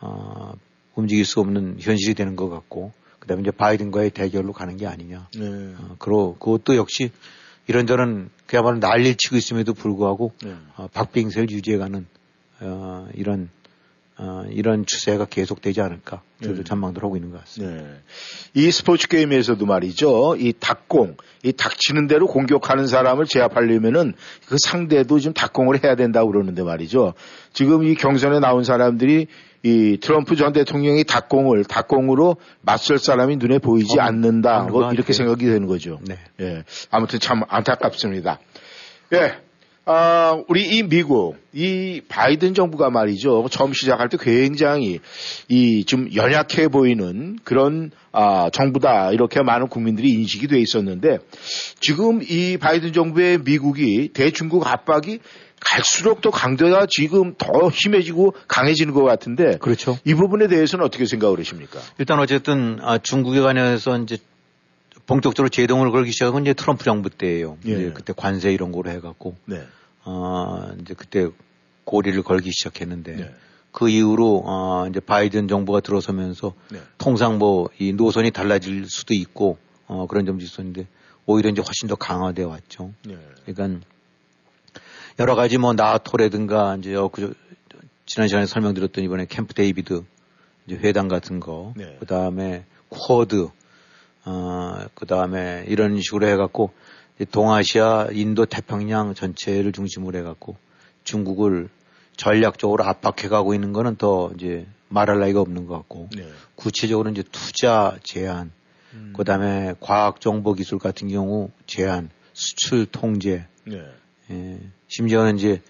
[0.00, 0.52] 어,
[0.96, 5.28] 움직일 수 없는 현실이 되는 것 같고 그다음에 이제 바이든과의 대결로 가는 게 아니냐.
[5.38, 5.74] 네.
[5.78, 7.10] 어, 그러 그것도 역시
[7.68, 10.54] 이런저런 그야말로 난리를 치고 있음에도 불구하고 네.
[10.76, 12.06] 어, 박빙세를 유지해가는
[12.60, 13.50] 어, 이런
[14.18, 16.64] 어, 이런 추세가 계속되지 않을까 저도 네.
[16.64, 17.82] 전망들 하고 있는 것 같습니다.
[17.82, 18.00] 네.
[18.54, 20.36] 이 스포츠 게임에서도 말이죠.
[20.38, 24.14] 이 닭공, 이 닥치는 대로 공격하는 사람을 제압하려면은
[24.46, 27.12] 그 상대도 지금 닭공을 해야 된다고 그러는데 말이죠.
[27.52, 29.26] 지금 이 경선에 나온 사람들이
[29.62, 34.62] 이 트럼프 전 대통령이 닭공을 닭공으로 맞설 사람이 눈에 보이지 어, 않는다.
[34.70, 35.98] 뭐 이렇게 생각이 되는 거죠.
[36.06, 36.18] 네.
[36.40, 36.64] 예.
[36.90, 38.38] 아무튼 참 안타깝습니다.
[39.12, 39.46] 예.
[39.88, 43.46] 아, 우리 이 미국, 이 바이든 정부가 말이죠.
[43.52, 44.98] 처음 시작할 때 굉장히
[45.48, 49.12] 이 좀 연약해 보이는 그런 아, 정부다.
[49.12, 51.18] 이렇게 많은 국민들이 인식이 돼 있었는데
[51.78, 55.20] 지금 이 바이든 정부의 미국이 대중국 압박이
[55.60, 59.56] 갈수록 더 강도가 지금 더 심해지고 강해지는 것 같은데.
[59.58, 59.98] 그렇죠.
[60.04, 61.80] 이 부분에 대해서는 어떻게 생각을 하십니까?
[61.98, 64.18] 일단 어쨌든 아, 중국에 관해서 이제
[65.06, 67.58] 본격적으로 제동을 걸기 시작한 건 이제 트럼프 정부 때예요.
[67.66, 67.72] 예.
[67.72, 69.36] 이제 그때 관세 이런 거로 해갖고.
[69.46, 69.62] 네.
[70.04, 71.28] 어, 이제 그때
[71.84, 73.34] 고리를 걸기 시작했는데 네.
[73.72, 76.80] 그 이후로 어, 이제 바이든 정부가 들어서면서 네.
[76.98, 80.86] 통상 뭐 이 노선이 달라질 수도 있고 어, 그런 점도 있었는데
[81.26, 82.92] 오히려 이제 훨씬 더 강화되어 왔죠.
[83.04, 83.16] 네.
[83.46, 83.86] 그러니까
[85.18, 87.34] 여러 가지 뭐 나토라든가 이제 어, 그
[88.04, 90.04] 지난 시간에 설명드렸던 이번에 캠프 데이비드
[90.66, 91.96] 이제 회담 같은 거, 네.
[91.98, 93.48] 그 다음에 쿼드,
[94.24, 96.72] 어, 그 다음에 이런 식으로 해갖고
[97.30, 100.56] 동아시아, 인도, 태평양 전체를 중심으로 해갖고
[101.04, 101.70] 중국을
[102.16, 106.28] 전략적으로 압박해가고 있는 거는 더 이제 말할 나위가 없는 것 같고 네.
[106.56, 108.52] 구체적으로 이제 투자 제한,
[108.92, 109.14] 음.
[109.16, 113.82] 그 다음에 과학 정보 기술 같은 경우 제한, 수출 통제, 네.
[114.30, 114.58] 예,
[114.88, 115.62] 심지어는 이제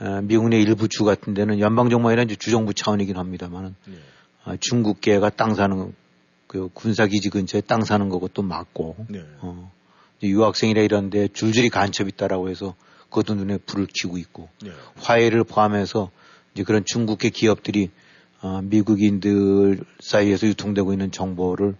[0.00, 3.94] 어, 미국 내 일부 주 같은 데는 연방 정부 아니라 이제 주정부 차원이긴 합니다만은 네.
[4.44, 5.94] 어, 중국계가 땅 사는
[6.46, 9.24] 그 군사 기지 근처에 땅 사는 거고또 막고 네.
[9.40, 9.72] 어,
[10.22, 12.74] 유학생이라 이런데 줄줄이 간첩 있다라고 해서
[13.10, 14.70] 그것도 눈에 불을 켜고 있고 네.
[14.96, 16.10] 화해를 포함해서
[16.54, 17.90] 이제 그런 중국계 기업들이
[18.40, 21.76] 어, 미국인들 사이에서 유통되고 있는 정보를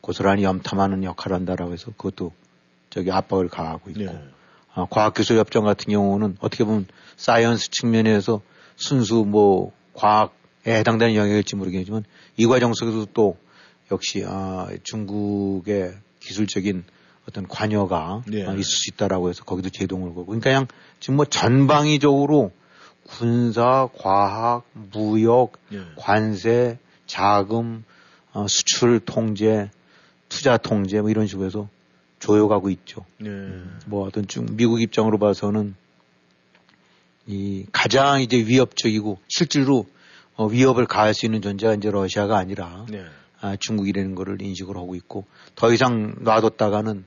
[0.00, 2.32] 고스란히 염탐하는 역할을 한다라고 해서 그것도
[2.90, 4.14] 저기 압박을 가하고 있고
[4.84, 6.86] 과학기술협정 같은 경우는 어떻게 보면
[7.16, 8.42] science 측면에서
[8.76, 10.32] 순수 뭐 과학에
[10.66, 12.04] 해당되는 영역일지 모르겠지만
[12.36, 13.36] 이 과정 속에서 또
[13.90, 16.84] 역시 아, 중국의 기술적인
[17.28, 18.40] 어떤 관여가 네.
[18.40, 20.66] 있을 수 있다라고 해서 거기도 제동을 걸고 그러니까 그냥
[21.00, 22.52] 지금 뭐 전방위적으로
[23.04, 25.80] 군사, 과학, 무역, 네.
[25.96, 27.84] 관세, 자금,
[28.32, 29.70] 어, 수출 통제,
[30.28, 31.68] 투자 통제 뭐 이런 식으로 해서
[32.18, 33.04] 조여가고 있죠.
[33.18, 33.30] 네.
[33.86, 35.74] 뭐 어떤 중 미국 입장으로 봐서는
[37.26, 39.86] 이 가장 이제 위협적이고 실제로
[40.36, 43.04] 어, 위협을 가할 수 있는 존재가 이제 러시아가 아니라 네.
[43.40, 47.04] 아, 중국이라는 거를 인식을 하고 있고 더 이상 놔뒀다가는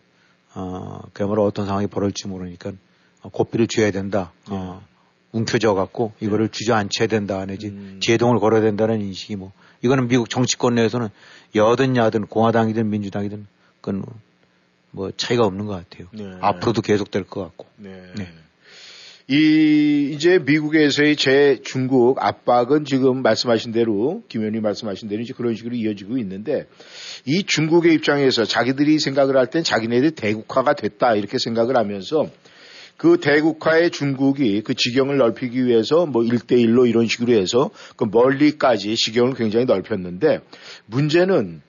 [0.55, 2.71] 어, 그야말로 어떤 상황이 벌어질지 모르니까
[3.21, 4.31] 어, 고삐를 쥐어야 된다.
[4.49, 4.55] 네.
[4.55, 4.81] 어,
[5.31, 6.51] 움켜져 갖고 이거를 네.
[6.51, 7.99] 주저앉혀야 된다 내지 음.
[8.01, 9.51] 제동을 걸어야 된다는 인식이 뭐
[9.83, 11.09] 이거는 미국 정치권 내에서는
[11.55, 13.45] 여든 야든 공화당이든 민주당이든
[13.79, 14.03] 그건
[14.91, 16.07] 뭐 차이가 없는 것 같아요.
[16.11, 16.37] 네.
[16.41, 17.67] 앞으로도 계속될 것 같고.
[17.77, 18.01] 네.
[18.17, 18.27] 네.
[19.31, 25.55] 이 이제 미국에서의 제 중국 압박은 지금 말씀하신 대로 김 의원님 말씀하신 대로 이제 그런
[25.55, 26.65] 식으로 이어지고 있는데
[27.25, 32.27] 이 중국의 입장에서 자기들이 생각을 할 땐 자기네들이 대국화가 됐다 이렇게 생각을 하면서
[32.97, 39.35] 그 대국화의 중국이 그 지경을 넓히기 위해서 뭐 1대1로 이런 식으로 해서 그 멀리까지 지경을
[39.35, 40.39] 굉장히 넓혔는데
[40.87, 41.61] 문제는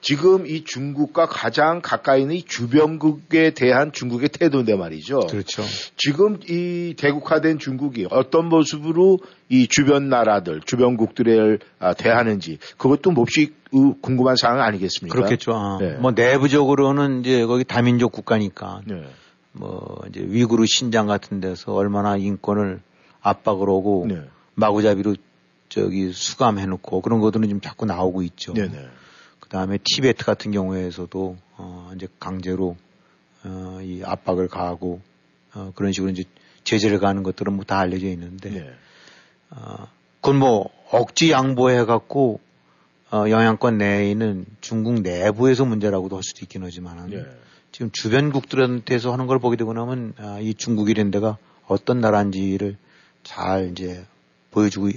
[0.00, 5.20] 지금 이 중국과 가장 가까이 있는 이 주변국에 대한 중국의 태도인데 말이죠.
[5.20, 5.62] 그렇죠.
[5.96, 13.52] 지금 이 대국화된 중국이 어떤 모습으로 이 주변 나라들, 주변국들을 아, 대하는지 그것도 몹시
[14.00, 15.14] 궁금한 사항 아니겠습니까?
[15.14, 15.52] 그렇겠죠.
[15.52, 15.94] 아, 네.
[15.94, 19.02] 뭐 내부적으로는 이제 거기 다민족 국가니까 네.
[19.52, 22.80] 뭐 이제 위구르 신장 같은 데서 얼마나 인권을
[23.20, 24.22] 압박을 오고 네.
[24.54, 25.16] 마구잡이로
[25.68, 28.54] 저기 수감해놓고 그런 것들은 지금 자꾸 나오고 있죠.
[28.54, 28.88] 네네.
[29.50, 32.76] 그다음에 티베트 같은 경우에서도 어 이제 강제로
[33.44, 35.00] 어 이 압박을 가하고
[35.54, 36.24] 어 그런 식으로 이제
[36.64, 38.70] 제재를 가는 것들은 뭐 다 알려져 있는데 네.
[39.50, 39.88] 어
[40.20, 42.40] 그건 뭐 억지 양보해 갖고
[43.10, 47.24] 어 영향권 내에 있는 중국 내부에서 문제라고도 할 수도 있긴 하지만은 네.
[47.72, 52.76] 지금 주변국들한테서 하는 걸 보게 되고 나면 아, 이 중국이라는 데가 어떤 나라인지를
[53.22, 54.04] 잘 이제
[54.50, 54.90] 보여주고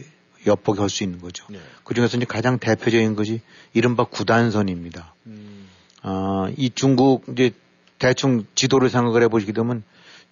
[0.45, 1.45] 엿보게 할 수 있는 거죠.
[1.49, 1.59] 네.
[1.83, 3.41] 그 중에서 이제 가장 대표적인 것이
[3.73, 5.13] 이른바 구단선입니다.
[5.27, 5.67] 음.
[6.03, 7.51] 어, 이 중국 이제
[7.99, 9.83] 대충 지도를 생각을 해보시게 되면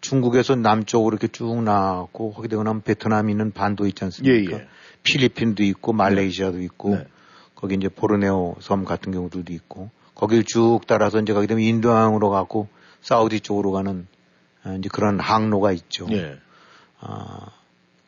[0.02, 4.52] 중국에서 남쪽으로 이렇게 쭉 나왔고 거기 되고 나면 베트남이 있는 반도 있지 않습니까?
[4.52, 4.68] 예, 예.
[5.04, 6.64] 필리핀도 있고 말레이시아도 네.
[6.66, 7.06] 있고 네.
[7.56, 12.68] 거기 이제 보르네오 섬 같은 경우들도 있고 거길 쭉 따라서 이제 가게 되면 인도양으로 가고
[13.02, 14.08] 사우디 쪽으로 가는
[14.66, 16.08] 어, 이제 그런 항로가 있죠.
[16.12, 16.38] 예.
[17.00, 17.48] 아,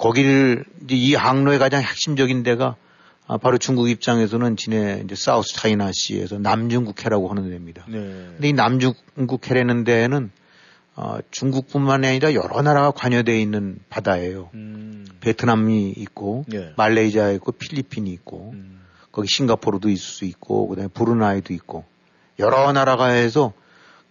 [0.04, 2.76] 거기를 이 항로의 가장 핵심적인 데가
[3.26, 7.86] 아, 바로 중국 입장에서는 지내 이제 사우스 차이나시에서 남중국해라고 하는 데입니다.
[7.88, 8.00] 네.
[8.00, 10.30] 근데 이 남중국해라는 데에는
[10.98, 14.50] 어, 중국뿐만 아니라 여러 나라가 관여되어 있는 바다예요.
[14.56, 15.06] 음.
[15.22, 16.74] 베트남이 있고 네.
[16.76, 18.82] 말레이시아 있고 필리핀이 있고 음.
[19.14, 21.86] 거기 싱가포르도 있을 수 있고 그다음에 브루나이도 있고
[22.40, 23.54] 여러 나라가 해서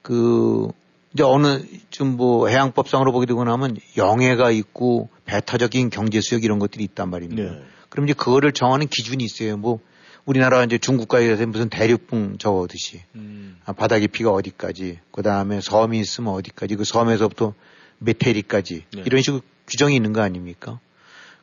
[0.01, 0.71] 그
[1.13, 7.11] 이제 어느 좀뭐 해양법상으로 보게 되고 나면 영해가 있고 배타적인 경제 수역 이런 것들이 있단
[7.11, 7.43] 말입니다.
[7.43, 7.63] 네.
[7.89, 9.57] 그럼 이제 그거를 정하는 기준이 있어요.
[9.57, 9.81] 뭐
[10.25, 13.57] 우리나라 이제 중국과에서 무슨 대륙붕 적어듯이 음.
[13.65, 17.55] 아, 바다 깊이가 어디까지, 그 다음에 섬이 있으면 어디까지, 그 섬에서부터
[17.99, 19.03] 메테리까지 네.
[19.05, 20.81] 이런 식으로 규정이 있는 거 아닙니까?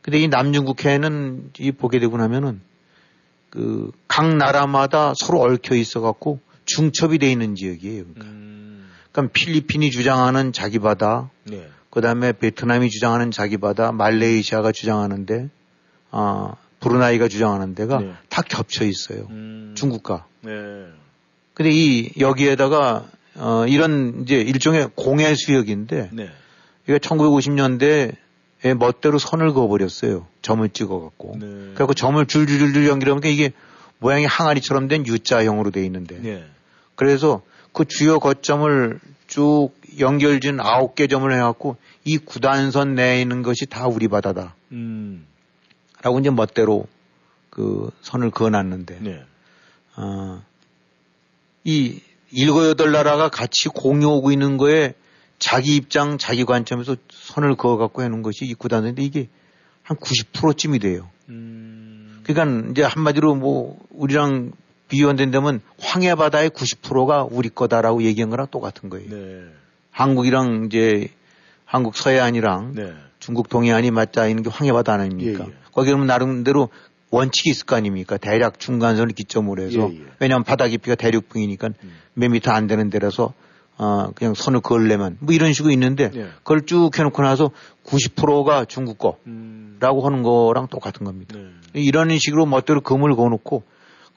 [0.02, 2.62] 근데 이 남중국해는 이 보게 되고 나면은
[3.50, 8.04] 그 각 나라마다 서로 얽혀 있어 갖고 중첩이 돼 있는 지역이에요.
[8.04, 8.26] 그러니까.
[8.26, 8.90] 음.
[9.12, 11.68] 그러니까 필리핀이 주장하는 자기 바다, 네.
[11.90, 15.50] 그 다음에 베트남이 주장하는 자기 바다, 말레이시아가 주장하는데,
[16.12, 18.14] 아, 브루나이가 주장하는 데가 네.
[18.30, 19.28] 다 겹쳐 있어요.
[19.30, 19.74] 음.
[19.76, 20.26] 중국과.
[20.42, 20.52] 네.
[21.54, 23.06] 근데 이, 여기에다가,
[23.36, 26.30] 어, 이런 이제 일종의 공해 수역인데, 네.
[26.88, 28.16] 이게 1950년대에
[28.78, 30.28] 멋대로 선을 그어버렸어요.
[30.42, 31.38] 점을 찍어갖고.
[31.40, 31.48] 네.
[31.74, 33.52] 그래갖고 점을 줄줄줄줄 연결하니까 이게
[34.00, 36.20] 모양이 항아리처럼 된 U자형으로 돼 있는데.
[36.20, 36.46] 네.
[36.96, 37.42] 그래서
[37.74, 43.88] 그 주요 거점을 쭉 연결진 아홉 개 점을 해갖고 이 구단선 내에 있는 것이 다
[43.88, 44.56] 우리 바다다.
[44.72, 45.26] 음.
[46.02, 46.88] 라고 이제 멋대로
[47.50, 49.24] 그 선을 그어놨는데, 네.
[49.98, 50.42] 어,
[51.64, 52.00] 이
[52.32, 54.94] 일곱 여덟 나라가 같이 공유하고 있는 거에
[55.40, 59.30] 자기 입장, 자기 관점에서 선을 그어갖고 해놓은 것이 이 구단인데 이게
[59.84, 61.10] 한 90%쯤이 돼요.
[61.30, 62.22] 음.
[62.24, 64.52] 그러니까 이제 한마디로 뭐 우리랑
[64.90, 69.10] 비교한다면 황해 바다의 90%가 우리 거다라고 얘기한 거랑 똑같은 거예요.
[69.10, 69.46] 네.
[69.92, 71.10] 한국이랑 이제
[71.64, 72.94] 한국 서해안이랑 네.
[73.20, 75.46] 중국 동해안이 맞닿아 있는 게 황해 바다 아닙니까?
[75.46, 75.54] 예, 예.
[75.72, 76.70] 거기는 나름대로
[77.12, 78.18] 원칙이 있을 거 아닙니까?
[78.18, 80.06] 대략 중간선을 기점으로 해서 예, 예.
[80.20, 81.92] 왜냐하면 바다 깊이가 대륙붕이니까 음.
[82.14, 83.34] 몇 미터 안 되는 데라서
[83.78, 86.30] 어 그냥 선을 그을려면 뭐 이런 식으로 있는데 예.
[86.38, 87.52] 그걸 쭉 해놓고 나서
[87.86, 89.80] 90%가 중국 거라고 음.
[89.80, 91.38] 하는 거랑 똑같은 겁니다.
[91.38, 91.50] 네.
[91.74, 93.64] 이런 식으로 멋대로 금을 그어놓고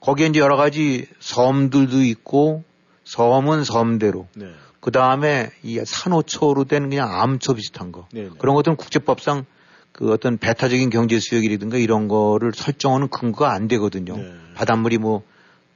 [0.03, 2.63] 거기에 이제 여러 가지 섬들도 있고
[3.05, 4.47] 섬은 섬대로 네.
[4.79, 8.29] 그 다음에 이 산호초로 된 그냥 암초 비슷한 거 네, 네.
[8.37, 9.45] 그런 것들은 국제법상
[9.91, 14.17] 그 어떤 배타적인 경제 수역이라든가 이런 거를 설정하는 근거가 안 되거든요.
[14.17, 14.33] 네.
[14.55, 15.23] 바닷물이 뭐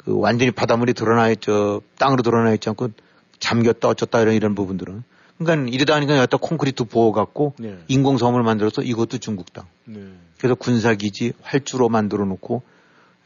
[0.08, 1.82] 그 완전히 바닷물이 드러나 있죠.
[1.98, 2.92] 땅으로 드러나 있지 않고
[3.40, 5.04] 잠겼다 어쩌다 이런 이런 부분들은.
[5.38, 7.78] 그러니까 이러다 보니까 여기다 콘크리트 부어 갖고 네.
[7.90, 9.66] 인공섬을 만들어서 이것도 중국 땅.
[9.84, 10.00] 네.
[10.38, 12.64] 그래서 군사기지 활주로 만들어 놓고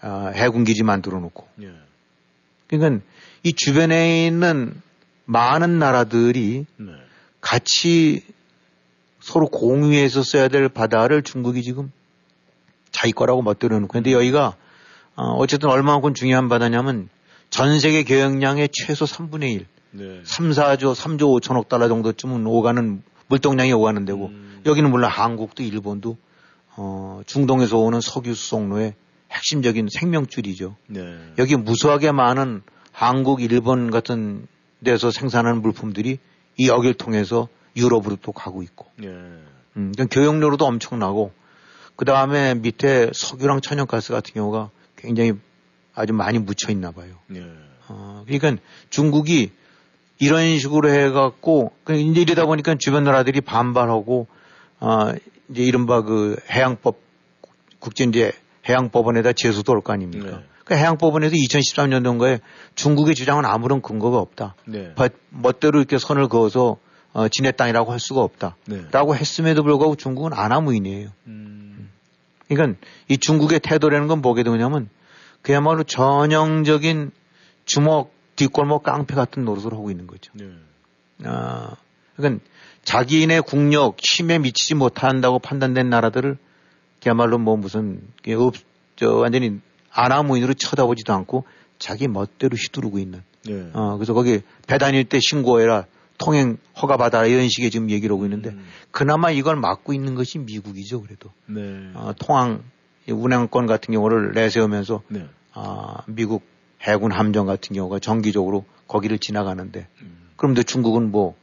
[0.02, 1.48] 아, 해군기지 만들어 놓고.
[1.56, 1.68] 네.
[2.68, 3.04] 그러니까
[3.44, 4.74] 이 주변에 있는
[5.26, 6.92] 많은 나라들이 네.
[7.40, 8.24] 같이
[9.20, 11.92] 서로 공유해서 써야 될 바다를 중국이 지금
[12.92, 14.56] 자기 거라고 멋대로 놓고 근데 여기가
[15.16, 17.10] 어, 어쨌든 얼마만큼 중요한 바다냐면
[17.50, 19.66] 전 세계 교역량의 최소 3분의 1.
[19.94, 20.22] 네.
[20.24, 24.62] 3, 4조, 3조 5천억 달러 정도쯤은 오가는 물동량이 오가는 데고 음.
[24.66, 26.18] 여기는 물론 한국도 일본도
[26.78, 28.94] 어, 중동에서 오는 석유 수송로의
[29.32, 30.76] 핵심적인 생명줄이죠.
[30.88, 31.02] 네.
[31.38, 32.62] 여기 무수하게 많은
[32.92, 34.48] 한국, 일본 같은
[34.84, 36.20] 데서 생산하는 물품들이
[36.58, 38.88] 이 여기를 통해서 유럽으로 또 가고 있고.
[39.04, 39.08] 예.
[39.78, 41.32] 음, 교역료로도 엄청나고
[41.96, 45.34] 그 다음에 밑에 석유랑 천연가스 같은 경우가 굉장히
[45.94, 47.14] 아주 많이 묻혀 있나 봐요.
[47.36, 47.46] 예.
[47.88, 49.52] 어, 그러니까 중국이
[50.20, 54.28] 이런 식으로 해갖고 그 이제 이러다 보니까 주변 나라들이 반발하고
[54.80, 55.14] 어,
[55.50, 57.00] 이제 이른바 그 해양법
[57.80, 58.32] 국제 이제
[58.68, 60.38] 해양법원에다 제소도 올 거 아닙니까?
[60.38, 60.44] 네.
[60.66, 62.40] 그 해양법원에서 2013년도인가에
[62.76, 64.56] 중국의 주장은 아무런 근거가 없다.
[64.66, 64.94] 네.
[65.30, 66.78] 멋대로 이렇게 선을 그어서
[67.14, 68.56] 어, 지네 땅이라고 할 수가 없다.
[68.68, 68.86] 네.
[68.92, 71.10] 라고 했음에도 불구하고 중국은 아나무인이에요.
[71.28, 71.90] 음.
[72.48, 74.90] 그러니까 이 중국의 태도라는 건 뭐게 되냐면
[75.42, 77.12] 그야말로 전형적인
[77.66, 80.32] 주먹 뒷골목 깡패 같은 노릇을 하고 있는 거죠.
[80.36, 80.46] 네.
[81.26, 81.76] 아,
[82.16, 82.44] 그러니까
[82.84, 86.38] 자기네 국력, 힘에 미치지 못한다고 판단된 나라들을
[87.02, 88.02] 그야말로 뭐 무슨,
[88.38, 88.54] 업,
[88.96, 89.60] 저, 완전히
[89.92, 91.46] 안하무인으로 쳐다보지도 않고
[91.80, 93.24] 자기 멋대로 휘두르고 있는.
[93.46, 93.70] 네.
[93.74, 95.86] 어, 그래서 거기 배 다닐 때 신고해라.
[96.18, 98.64] 통행 허가 받아라 이런 식의 지금 얘기를 하고 있는데 음.
[98.92, 101.90] 그나마 이걸 막고 있는 것이 미국이죠 그래도 네.
[101.96, 102.62] 어, 통항
[103.10, 105.26] 운행권 같은 경우를 내세우면서 네.
[105.56, 106.44] 어, 미국
[106.82, 110.30] 해군 함정 같은 경우가 정기적으로 거기를 지나가는데 음.
[110.36, 111.34] 그런데 중국은 뭐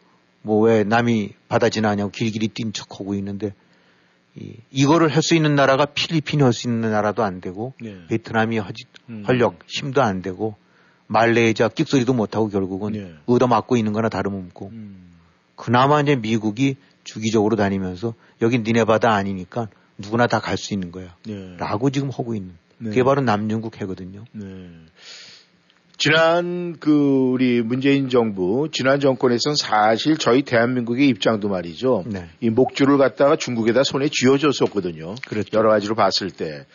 [0.43, 3.55] 뭐 왜 남이 바다 지나냐고 길길이 뛰는 척하고 있는데
[4.41, 7.97] 이, 이거를 할 수 있는 나라가 필리핀이 할 수 있는 나라도 안 되고 네.
[8.09, 9.24] 베트남이 허지, 음.
[9.26, 10.55] 력 힘도 안 되고
[11.09, 13.14] 말레이자 끽소리도 못하고 결국은 네.
[13.26, 15.14] 얻어맞고 있는 거나 다름없고 음.
[15.57, 21.16] 그나마 이제 미국이 주기적으로 다니면서 여긴 니네 바다 아니니까 누구나 다 갈 수 있는 거야.
[21.26, 21.57] 네.
[21.59, 22.55] 라고 지금 하고 있는.
[22.78, 22.91] 네.
[22.91, 24.24] 그게 바로 남중국 해거든요.
[25.99, 26.11] 네.
[26.11, 32.05] 지난 그 우리 문재인 정부 지난 정권에선 사실 저희 대한민국의 입장도 말이죠.
[32.07, 32.26] 네.
[32.40, 35.16] 이 목줄을 갖다가 중국에다 손에 쥐어줬었거든요.
[35.26, 35.49] 그렇죠.
[35.59, 36.66] 여러 가지로 봤을 때.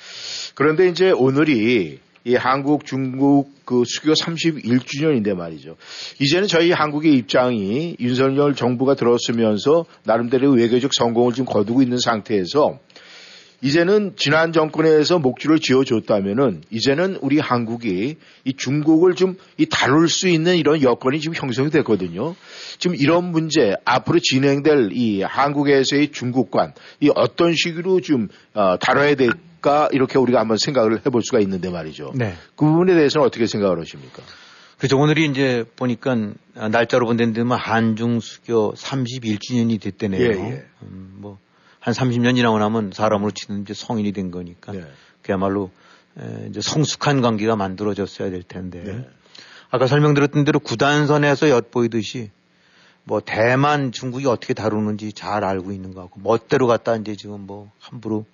[0.56, 5.76] 그런데 이제 오늘이 이 한국 중국 그 수교 31주년인데 말이죠.
[6.20, 12.80] 이제는 저희 한국의 입장이 윤석열 정부가 들었으면서 나름대로 외교적 성공을 지금 거두고 있는 상태에서
[13.64, 20.58] 이제는 지난 정권에서 목줄을 지어줬다면은 이제는 우리 한국이 이 중국을 좀 이 다룰 수 있는
[20.58, 22.36] 이런 여건이 지금 형성이 됐거든요.
[22.78, 29.90] 지금 이런 문제 앞으로 진행될 이 한국에서의 중국관 이 어떤 식으로 좀 어, 다뤄야 될까
[29.92, 32.14] 이렇게 우리가 한번 생각을 해볼 수가 있는데 말이죠.
[32.16, 32.34] 네.
[32.56, 34.24] 그 부분에 대해서는 어떻게 생각을 하십니까?
[34.78, 34.98] 그렇죠.
[34.98, 36.34] 오늘이 이제 보니까
[36.72, 40.22] 날짜로 본 데는 한중 수교 31주년이 됐대네요.
[40.22, 40.64] 예, 예.
[40.82, 41.40] 음, 뭐
[41.84, 44.86] 한 30년 지나고 나면 사람으로 치는 이제 성인이 된 거니까 네.
[45.22, 45.70] 그야말로
[46.18, 49.10] 에, 이제 성숙한 관계가 만들어졌어야 될 텐데 네.
[49.70, 52.32] 아까 설명드렸던 대로 구단선에서 엿보이듯이
[53.04, 57.70] 뭐 대만 중국이 어떻게 다루는지 잘 알고 있는 거 같고 멋대로 갔다 이제 지금 뭐
[57.80, 58.26] 함부로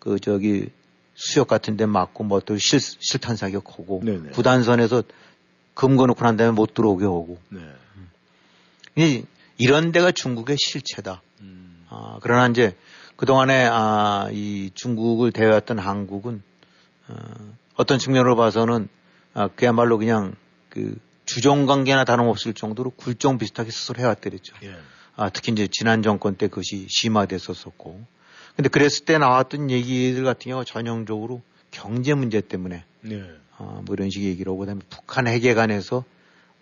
[0.00, 0.68] 그 저기
[1.14, 4.30] 수역 같은 데 맞고 멋대로 실, 실탄 사격하고 네네.
[4.30, 5.04] 구단선에서
[5.74, 7.60] 금거 놓고 난 다음에 못 들어오게 하고 네.
[8.96, 9.24] 이
[9.56, 11.22] 이런 데가 중국의 실체다.
[11.42, 11.77] 음.
[11.88, 12.76] 아, 그러나 이제
[13.16, 16.42] 그동안에 아, 이 중국을 대해왔던 한국은
[17.08, 17.14] 어,
[17.74, 18.88] 어떤 측면으로 봐서는
[19.34, 20.34] 아, 그야말로 그냥
[20.68, 24.54] 그 주종 관계나 다름없을 정도로 굴종 비슷하게 스스로 해왔더랬죠.
[24.62, 24.76] 예.
[25.16, 28.18] 아, 특히 이제 지난 정권 때 그것이 심화됐었었고.
[28.56, 33.30] 근데 그랬을 때 나왔던 얘기들 같은 경우 전형적으로 경제 문제 때문에 예.
[33.58, 36.04] 어, 뭐 이런 식의 얘기로 그다음에 북한 핵에 관해서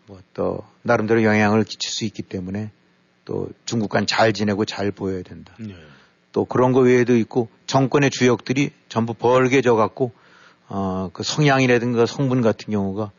[0.07, 2.71] 뭐 또 나름대로 영향을 끼칠 수 있기 때문에
[3.27, 5.53] 또 중국과는 잘 지내고 잘 보여야 된다.
[5.69, 5.77] 예.
[6.33, 10.13] 또 그런 거 외에도 있고 정권의 주역들이 전부 벌게 져 갖고
[10.69, 13.11] 어, 그 성향이라든가 성분 같은 경우가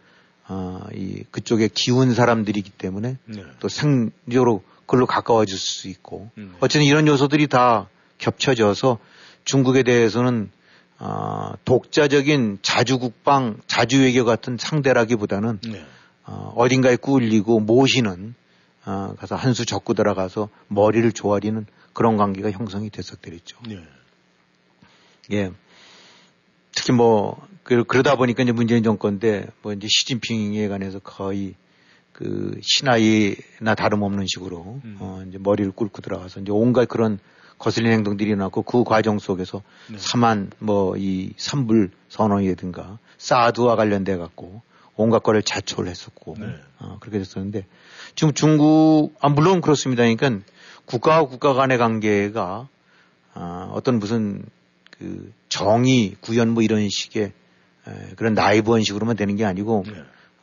[0.48, 3.44] 어, 이 그쪽에 기운 사람들이기 때문에 네.
[3.60, 6.56] 또 생적으로 그걸로 가까워질 수 있고 음.
[6.62, 9.00] 어쨌든 이런 요소들이 다 겹쳐져서
[9.44, 10.50] 중국에 대해서는
[11.00, 15.86] 어, 독자적인 자주국방, 자주외교 같은 상대라기보다는 네.
[16.26, 18.36] 어, 어딘가에 꿀리고 모시는
[18.88, 23.58] 어, 가서 한 수 적고 들어가서 머리를 조아리는 그런 관계가 형성이 됐었더랬죠.
[23.68, 23.80] 네.
[25.34, 25.52] 예.
[26.74, 31.56] 특히 뭐 그, 그러다 보니까 이제 문재인 정권 때뭐 이제 시진핑에 관해서 거의
[32.14, 34.98] 그 신하이나 다름없는 식으로 음.
[35.00, 37.20] 어 이제 머리를 꿇고 들어가서 이제 온갖 그런
[37.60, 39.98] 거슬린 행동들이 일어났고 그 과정 속에서 네.
[39.98, 44.62] 사만 뭐 이 산불 선언이라든가 사드와 관련돼 갖고
[44.98, 46.48] 온갖 거를 자초를 했었고 네.
[46.80, 47.66] 어, 그렇게 됐었는데
[48.16, 50.04] 지금 중국 아 물론 그렇습니다.
[50.04, 50.46] 그러니까
[50.86, 52.68] 국가와 국가 간의 관계가
[53.34, 54.44] 아, 어떤 무슨
[54.92, 57.24] 그 정의 구현 뭐 이런 식의
[57.88, 59.94] 에, 그런 나이브한 식으로만 되는 게 아니고 네.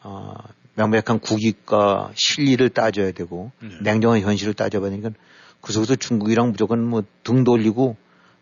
[0.02, 0.34] 어,
[0.76, 3.68] 명백한 국익과 실리를 따져야 되고 네.
[3.82, 5.10] 냉정한 현실을 따져봐야 되니까
[5.60, 7.96] 그 속에서 중국이랑 무조건 뭐 등 돌리고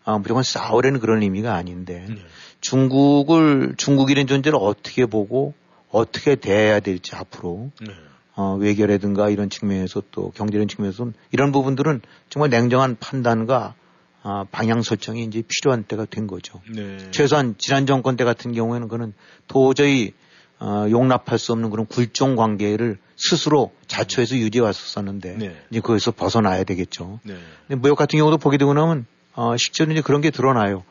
[0.05, 2.17] 아, 무조건 싸우려는 그런 의미가 아닌데 네.
[2.61, 5.53] 중국을 중국이라는 존재를 어떻게 보고
[5.93, 7.93] 어떻게 대해야 될지 앞으로 네.
[8.35, 13.75] 어, 외교라든가 이런 측면에서 또 경제적인 측면에서는 이런 부분들은 정말 냉정한 판단과
[14.23, 16.61] 아, 방향 설정이 이제 필요한 때가 된 거죠.
[16.73, 16.97] 네.
[17.11, 19.13] 최소한 지난 정권 때 같은 경우에는 그는
[19.47, 20.13] 도저히
[20.59, 25.61] 어, 용납할 수 없는 그런 굴종 관계를 스스로 자초해서 유지해 왔었었는데 네.
[25.69, 27.19] 이제 거기서 벗어나야 되겠죠.
[27.23, 27.35] 네.
[27.67, 30.83] 근데 무역 같은 경우도 보게 되고 나면 어, 실제로 이제 그런 게 드러나요.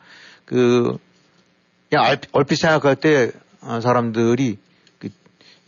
[0.45, 0.97] 그
[1.89, 3.31] 그냥 얼핏 생각할 때
[3.61, 4.62] 어, 사람들이 그,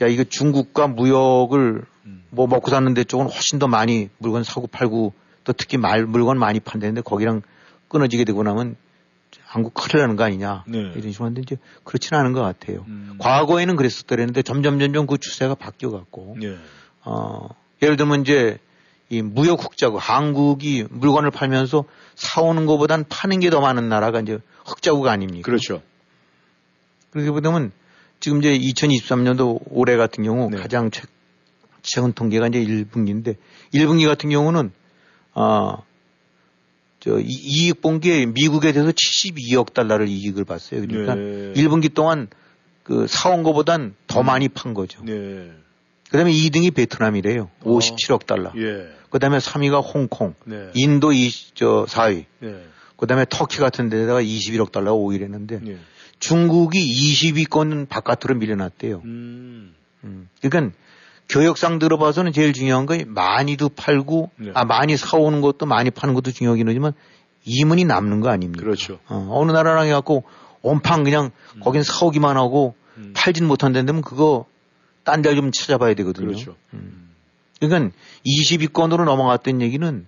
[0.02, 2.24] 야 이거 중국과 무역을 음.
[2.30, 6.38] 뭐 먹고 사는 데 쪽은 훨씬 더 많이 물건 사고 팔고 또 특히 말 물건
[6.38, 7.42] 많이 판다는데 거기랑
[7.88, 8.76] 끊어지게 되고 나면
[9.46, 10.64] 한국 큰일 나는 거 아니냐.
[10.68, 10.80] 네.
[10.80, 12.84] 이런 식으로 하는데 이제 그렇지는 않은 것 같아요.
[12.88, 13.16] 음.
[13.20, 16.58] 과거에는 그랬었더랬는데 점점 점점 그 추세가 바뀌어 갖고, 네.
[17.06, 17.48] 어,
[17.82, 18.58] 예를 들면 이제
[19.10, 21.86] 이 무역 흑자국, 한국이 물건을 팔면서
[22.16, 25.46] 사오는 것보단 파는 게 더 많은 나라가 이제 흑자국 아닙니까?
[25.46, 25.82] 그렇죠.
[27.12, 27.72] 그렇게 보면
[28.26, 30.58] 지금 이제 2023년도 올해 같은 경우 네.
[30.58, 31.04] 가장 최,
[31.84, 33.36] 최근 통계가 이제 1분기인데
[33.72, 34.72] 1분기 같은 경우는
[35.36, 35.84] 어,
[37.00, 40.82] 저 이익 본게 미국에 대해서 72억 달러를 이익을 봤어요.
[40.88, 41.54] 그러니까 네.
[41.54, 42.28] 1분기 동안
[42.82, 44.26] 그 사온 거보단 더 음.
[44.26, 45.04] 많이 판 거죠.
[45.04, 45.52] 네.
[46.10, 47.52] 그다음에 2등이 베트남이래요.
[47.60, 47.78] 어.
[47.78, 48.52] 57억 달러.
[48.58, 48.88] 예.
[49.12, 50.72] 그다음에 3위가 홍콩, 네.
[50.74, 52.26] 인도 2, 저 4위.
[52.40, 52.56] 네.
[52.98, 55.78] 그다음에 터키 같은 데다가 21억 달러가 5위랬는데 네.
[56.26, 59.02] 중국이 20위권 바깥으로 밀려났대요.
[59.06, 59.76] 음.
[60.04, 60.28] 음.
[60.42, 60.76] 그러니까
[61.30, 64.52] 교역상 들어봐서는 제일 중요한 건 많이도 팔고 네.
[64.56, 66.94] 아 많이 사오는 것도 많이 파는 것도 중요하긴 하지만
[67.46, 68.64] 이문이 남는 거 아닙니까?
[68.64, 69.00] 그렇죠.
[69.08, 70.24] 어, 느 나라랑 해갖고
[70.64, 71.60] 온팡 그냥 음.
[71.60, 73.14] 거긴 사오기만 하고 음.
[73.16, 74.46] 팔진 못한다면 그거
[75.04, 76.28] 딴데좀 찾아봐야 되거든요.
[76.28, 76.56] 그렇죠.
[76.74, 77.12] 음.
[77.60, 77.96] 그러니까
[78.26, 80.08] 22건으로 넘어갔던 얘기는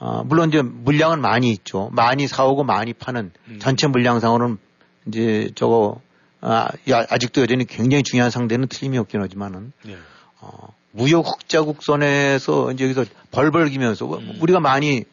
[0.00, 1.90] 아, 물론 이제 물량은 많이 있죠.
[1.92, 3.58] 많이 사오고 많이 파는 음.
[3.60, 4.58] 전체 물량상으로는
[5.06, 6.00] 이제 저거
[6.40, 9.96] 아, 아직도 여전히 굉장히 중요한 상대는 틀림이 없긴 하지만은 네.
[10.40, 14.38] 어, 무역 흑자 국선에서 이제 여기서 벌벌 기면서 음.
[14.40, 15.04] 우리가 많이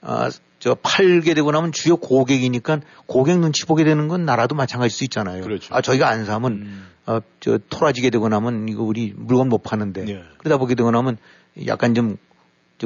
[0.00, 0.28] 어,
[0.58, 5.42] 저 팔게 되고 나면 주요 고객이니까 고객 눈치 보게 되는 건 나라도 마찬가지일 수 있잖아요.
[5.42, 5.74] 그렇죠.
[5.74, 6.86] 아 저희가 안 사면 음.
[7.06, 10.22] 어, 저 토라지게 되고 나면 이거 우리 물건 못 파는데 네.
[10.38, 11.18] 그러다 보게 되고 나면
[11.66, 12.16] 약간 좀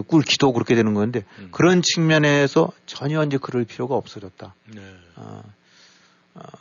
[0.03, 1.49] 꿀기도 그렇게 되는 건데 음.
[1.53, 4.55] 그런 측면에서 전혀 이제 그럴 필요가 없어졌다.
[4.75, 4.81] 네.
[5.17, 5.54] 어, 어,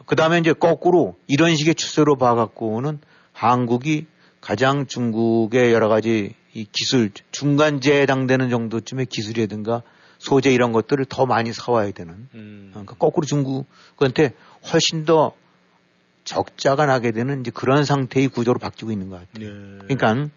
[0.05, 2.99] 그 다음에 이제 거꾸로 이런 식의 추세로 봐갖고는
[3.32, 4.05] 한국이
[4.41, 9.82] 가장 중국의 여러 가지 이 기술 중간재에 해당되는 정도쯤의 기술이라든가
[10.19, 12.69] 소재 이런 것들을 더 많이 사와야 되는 음.
[12.71, 14.34] 그러니까 거꾸로 중국한테
[14.71, 15.34] 훨씬 더
[16.24, 19.49] 적자가 나게 되는 이제 그런 상태의 구조로 바뀌고 있는 것 같아요.
[19.49, 19.80] 네.
[19.95, 20.30] 그러니까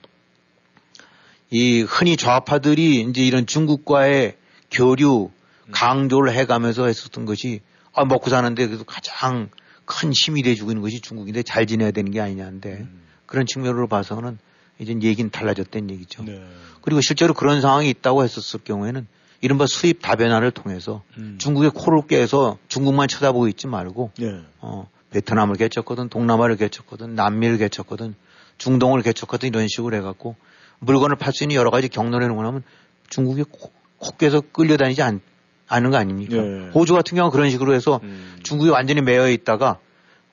[1.51, 4.37] 이 흔히 좌파들이 이제 이런 중국과의
[4.71, 5.31] 교류
[5.67, 5.73] 음.
[5.73, 7.61] 강조를 해가면서 했었던 것이
[7.97, 9.49] 아 먹고 사는데 그래도 가장
[9.87, 13.03] 큰 힘이 돼주고 있는 것이 중국인데 잘 지내야 되는 게 아니냐인데 음.
[13.25, 14.39] 그런 측면으로 봐서는
[14.79, 16.25] 이제 얘기는 달라졌다는 얘기죠.
[16.25, 16.45] 네.
[16.83, 19.07] 그리고 실제로 그런 상황이 있다고 했었을 경우에는
[19.41, 21.37] 이른바 수입 다변화를 통해서 음.
[21.39, 24.43] 중국의 코를 깨서 중국만 쳐다보고 있지 말고 네.
[24.61, 28.15] 어, 베트남을 개쳤거든, 동남아를 개쳤거든, 남미를 개쳤거든,
[28.59, 30.37] 중동을 개쳤거든 이런 식으로 해갖고
[30.81, 32.63] 물건을 팔 수 있는 여러 가지 경로를 해놓으면
[33.09, 35.21] 중국이 코, 코께서 끌려다니지 않,
[35.69, 36.37] 않은 거 아닙니까?
[36.37, 36.71] 네.
[36.75, 38.37] 호주 같은 경우 그런 식으로 해서 음.
[38.43, 39.79] 중국이 완전히 매여 있다가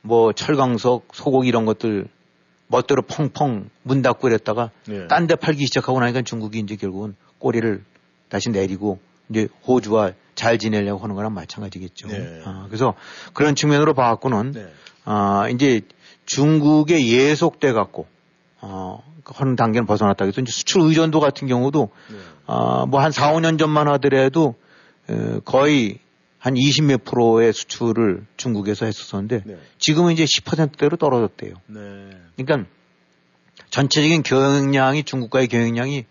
[0.01, 2.07] 뭐 철강석, 소고기 이런 것들
[2.67, 5.07] 멋대로 펑펑 문 닫고 이랬다가 네.
[5.07, 7.83] 딴데 팔기 시작하고 나니까 중국이 이제 결국은 꼬리를
[8.29, 12.07] 다시 내리고 이제 호주와 잘 지내려고 하는 거랑 마찬가지겠죠.
[12.07, 12.41] 네.
[12.45, 12.95] 아, 그래서
[13.33, 14.67] 그런 측면으로 봐갖고는 네.
[15.05, 15.81] 아, 이제
[16.25, 18.07] 중국에 예속돼 갖고
[18.61, 20.25] 어, 하는 단계는 벗어났다.
[20.25, 22.17] 그래서 이제 수출 의존도 같은 경우도 네.
[22.47, 24.62] 아, 뭐 한 4, 5년 전만 하더라도 에,
[25.45, 25.99] 거의
[26.37, 29.57] 한 20몇 프로의 수출을 중국에서 했었었는데 네.
[29.77, 31.53] 지금은 이제 10%대로 떨어졌대요.
[31.67, 32.09] 네.
[32.35, 32.69] 그러니까
[33.69, 36.05] 전체적인 경영량이 중국과의 경영량이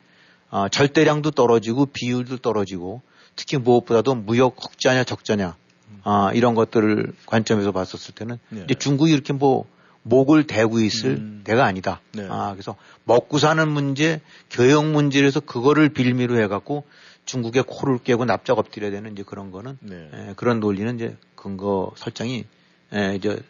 [0.51, 3.03] 어, 절대량도 떨어지고 비율도 떨어지고
[3.36, 5.57] 특히 무엇보다도 무역 흑자냐 적자냐
[6.05, 8.62] 어, 이런 것들을 관점에서 봤었을 때는 네.
[8.64, 9.66] 이제 중국이 이렇게 뭐
[10.03, 11.40] 목을 대고 있을 음.
[11.45, 12.01] 때가 아니다.
[12.12, 12.26] 네.
[12.28, 14.20] 아, 그래서 먹고 사는 문제,
[14.51, 16.84] 교역 문제에서 그거를 빌미로 해갖고
[17.25, 20.11] 중국의 코를 깨고 납작 엎드려야 되는 이제 그런 거는 네.
[20.12, 22.45] 에, 예, 그런 논리는 이제 근거 설정이
[22.93, 23.41] 에, 예, 이제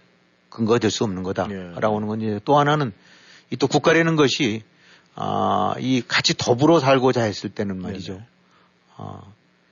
[0.51, 1.73] 근거가 될 수 없는 거다라고 네.
[1.75, 2.93] 하는 건 이제 또 하나는
[3.51, 4.63] 이 또 국가라는 것이
[5.15, 8.15] 아, 이 같이 더불어 살고자 했을 때는 말이죠.
[8.15, 8.27] 네
[8.97, 9.21] 아,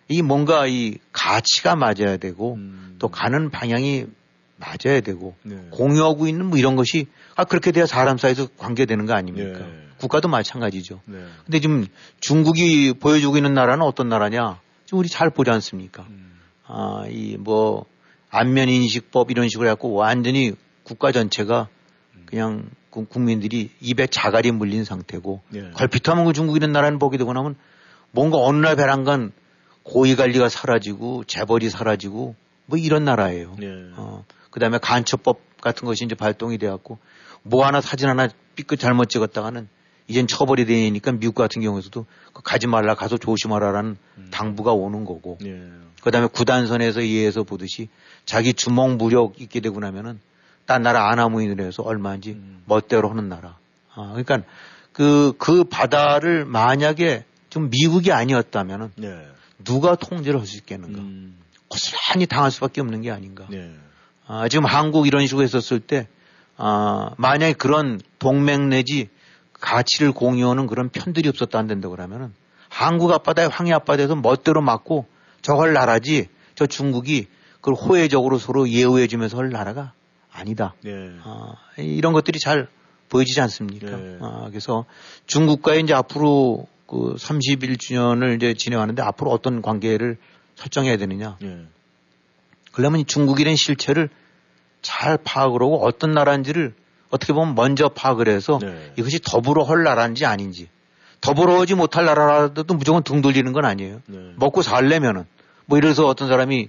[0.09, 2.97] 이 뭔가 이 가치가 맞아야 되고 음.
[2.99, 4.07] 또 가는 방향이
[4.57, 5.57] 맞아야 되고 네.
[5.71, 9.61] 공유하고 있는 뭐 이런 것이 아 그렇게 돼야 사람 사이에서 관계되는 거 아닙니까?
[9.61, 9.87] 네.
[10.01, 11.01] 국가도 마찬가지죠.
[11.05, 11.25] 네.
[11.45, 11.87] 근데 지금
[12.21, 14.61] 중국이 보여주고 있는 나라는 어떤 나라냐?
[14.87, 16.05] 지금 우리 잘 보지 않습니까?
[16.09, 16.41] 음.
[16.67, 17.85] 아, 이 뭐
[18.31, 20.53] 안면 인식법 이런 식으로 해갖고 완전히
[20.85, 21.69] 국가 전체가
[22.15, 22.23] 음.
[22.27, 25.71] 그냥 국민들이 입에 자갈이 물린 상태고 네.
[25.75, 27.57] 걸핏하면 그 중국 이런 나라는 보게 되고 나면
[28.13, 29.33] 뭔가 어느 날 배란간
[29.83, 32.35] 고위 관리가 사라지고 재벌이 사라지고
[32.67, 33.57] 뭐 이런 나라예요.
[33.59, 33.67] 네.
[33.97, 36.99] 어, 그 다음에 간첩법 같은 것이 이제 발동이 돼갖고
[37.43, 39.69] 뭐 하나 사진 하나 삐끗 잘못 찍었다가는
[40.09, 42.05] 이젠 처벌이 되니까 미국 같은 경우에서도
[42.45, 44.29] 가지 말라 가서 조심하라라는 음.
[44.31, 45.39] 당부가 오는 거고.
[45.45, 45.63] 예.
[46.03, 47.89] 그다음에 구단선에서 이해해서 보듯이
[48.25, 50.19] 자기 주먹 무력 있게 되고 나면은
[50.67, 52.63] 딴 나라 아나무인을 해서 얼마인지 음.
[52.67, 53.57] 멋대로 하는 나라.
[53.95, 54.43] 아, 그러니까
[54.93, 59.27] 그, 그 바다를 만약에 좀 미국이 아니었다면은 예.
[59.65, 61.01] 누가 통제를 할 수 있겠는가.
[61.01, 61.37] 음.
[61.69, 63.47] 고스란히 당할 수밖에 없는 게 아닌가.
[63.53, 63.71] 예.
[64.27, 66.09] 아, 지금 한국 이런 식으로 했었을 때,
[66.57, 69.09] 아, 만약에 그런 동맹 내지
[69.61, 72.33] 가치를 공유하는 그런 편들이 없었다 안 된다 그러면은
[72.69, 75.07] 한국 앞바다에 황해 앞바다에서 멋대로 맞고
[75.43, 79.93] 저걸 나라지 저 중국이 그걸 호혜적으로 서로 예우해 주면서 할 나라가
[80.33, 80.75] 아니다.
[80.83, 80.93] 네.
[81.25, 82.69] 아, 이런 것들이 잘
[83.09, 83.97] 보여지지 않습니까?
[83.97, 84.19] 네.
[84.21, 84.85] 아, 그래서
[85.27, 90.17] 중국과 이제 앞으로 그 31주년을 이제 진행하는데 앞으로 어떤 관계를
[90.55, 91.37] 설정해야 되느냐.
[91.41, 91.65] 네.
[92.73, 94.09] 그러면 중국이란 실체를
[94.83, 96.75] 잘 파악을 하고 어떤 나라인지를
[97.11, 98.93] 어떻게 보면 먼저 파악을 해서 네.
[98.97, 100.69] 이것이 더불어 할 나라인지 아닌지
[101.21, 104.01] 더불어 오지 못할 나라라도 무조건 등 돌리는 건 아니에요.
[104.07, 104.33] 네.
[104.37, 105.27] 먹고 살려면은
[105.67, 106.69] 뭐 이래서 어떤 사람이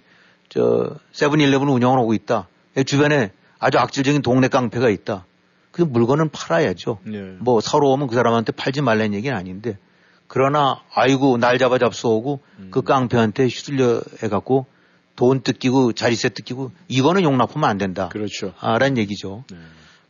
[0.49, 2.47] 저 세븐일레븐 운영을 하고 있다.
[2.85, 5.25] 주변에 아주 악질적인 동네 깡패가 있다.
[5.71, 6.99] 그 물건은 팔아야죠.
[7.03, 7.35] 네.
[7.39, 9.77] 뭐 서로 오면 그 사람한테 팔지 말라는 얘기는 아닌데
[10.27, 12.67] 그러나 아이고 날 잡아 잡수오고 음.
[12.71, 14.65] 그 깡패한테 휘둘려 해갖고
[15.15, 18.09] 돈 뜯기고 자리세 뜯기고 이거는 용납하면 안 된다.
[18.09, 18.53] 그렇죠.
[18.59, 19.43] 아, 라는 얘기죠.
[19.51, 19.57] 네.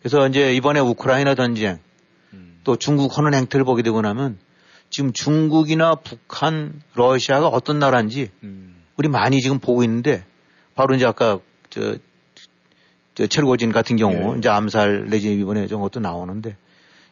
[0.01, 1.79] 그래서 이제 이번에 우크라이나 전쟁
[2.33, 2.59] 음.
[2.63, 4.37] 또 중국 하는 행태를 보게 되고 나면
[4.89, 8.75] 지금 중국이나 북한, 러시아가 어떤 나라인지 음.
[8.97, 10.25] 우리 많이 지금 보고 있는데
[10.75, 11.39] 바로 이제 아까
[11.69, 11.95] 저,
[13.15, 14.37] 저 철고진 같은 경우 예.
[14.37, 16.57] 이제 암살 내지 이번에 좀 것도 나오는데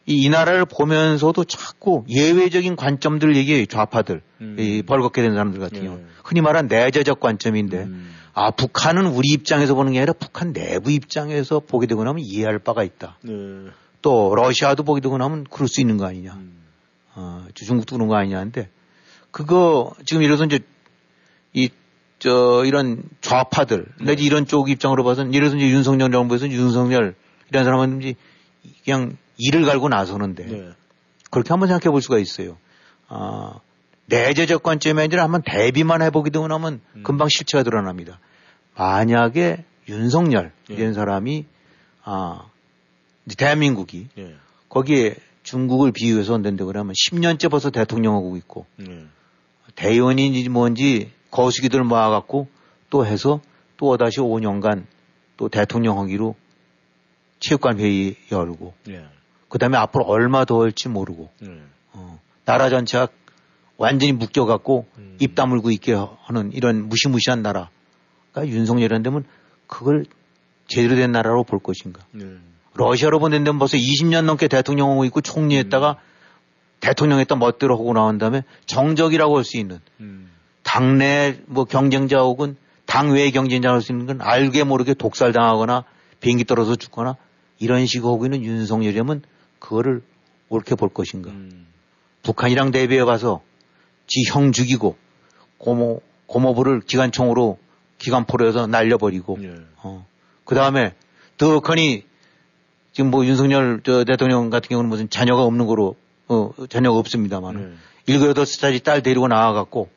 [0.06, 4.56] 이, 이 나라를 보면서도 자꾸 예외적인 관점들 얘기해요 좌파들 음.
[4.58, 5.86] 이 벌겋게 된 사람들 같은 예.
[5.86, 8.14] 경우 흔히 말하는 내재적 관점인데 음.
[8.32, 12.84] 아, 북한은 우리 입장에서 보는 게 아니라 북한 내부 입장에서 보게 되고 나면 이해할 바가
[12.84, 13.18] 있다.
[13.22, 13.32] 네.
[14.02, 16.32] 또 러시아도 보게 되고 나면 그럴 수 있는 거 아니냐.
[16.34, 16.62] 음.
[17.14, 18.70] 어, 중국도 그런 거 아니냐는데
[19.30, 20.60] 그거 지금 이래서 이제
[21.52, 21.68] 이
[22.20, 24.04] 저 이런 좌파들 네.
[24.04, 27.14] 내지 이런 쪽 입장으로 봐서는 예를 들어서 이제 윤석열 정부에서 윤석열
[27.48, 28.14] 이런 사람은 이제
[28.84, 30.68] 그냥 일을 갈고 나서는데 네.
[31.30, 32.58] 그렇게 한번 생각해 볼 수가 있어요.
[33.08, 33.60] 아,
[34.10, 37.02] 내재적 관점이 아니라 한번 대비만 되고 나면 음.
[37.02, 38.18] 금방 실체가 드러납니다.
[38.76, 40.74] 만약에 윤석열 예.
[40.74, 41.46] 이런 사람이
[42.04, 42.50] 아
[43.38, 44.34] 대한민국이 예.
[44.68, 49.06] 거기에 중국을 비유해서 온다는데 그러면 10년째 벌써 대통령하고 있고 예.
[49.74, 52.48] 대의원인지 뭔지 거수기들 모아갖고
[52.90, 53.40] 또 해서
[53.78, 54.84] 또 다시 5년간
[55.36, 56.34] 또 대통령 하기로
[57.38, 59.04] 체육관 회의 열고 예.
[59.50, 61.68] 그 다음에 앞으로 얼마 더 할지 모르고, 음.
[61.92, 63.08] 어, 나라 전체가
[63.80, 65.16] 완전히 묶여갖고 음.
[65.20, 67.70] 입 다물고 있게 하는 이런 무시무시한 나라가
[68.36, 69.24] 윤석열이란 데면
[69.66, 70.04] 그걸
[70.68, 72.02] 제대로 된 나라로 볼 것인가.
[72.14, 72.42] 음.
[72.74, 75.96] 러시아로 보낸 데는 벌써 20년 넘게 대통령 하고 있고 총리했다가 음.
[76.80, 80.30] 대통령 했다 멋대로 하고 나온 다음에 정적이라고 할 수 있는 음.
[80.62, 85.84] 당내 뭐 경쟁자 혹은 당외 경쟁자 할 수 있는 건 알게 모르게 독살당하거나
[86.20, 87.16] 비행기 떨어져 죽거나
[87.58, 89.22] 이런 식으로 하고 있는 윤석열이면
[89.58, 90.02] 그거를
[90.50, 91.30] 옳게 볼 것인가.
[91.30, 91.66] 음.
[92.22, 93.40] 북한이랑 대비해 봐서
[94.10, 94.96] 지 형 죽이고
[95.58, 97.58] 고모, 고모부를 기관총으로
[97.98, 99.54] 기관포로 해서 날려버리고, 예.
[99.76, 100.06] 어.
[100.44, 100.94] 그 다음에
[101.38, 102.04] 더커니
[102.92, 105.96] 지금 뭐 윤석열 저 대통령 같은 경우는 무슨 자녀가 없는 거로,
[106.28, 107.74] 어, 자녀가 없습니다만, 예.
[108.06, 109.90] 일곱 여덟 살짜리 딸 데리고 나와갖고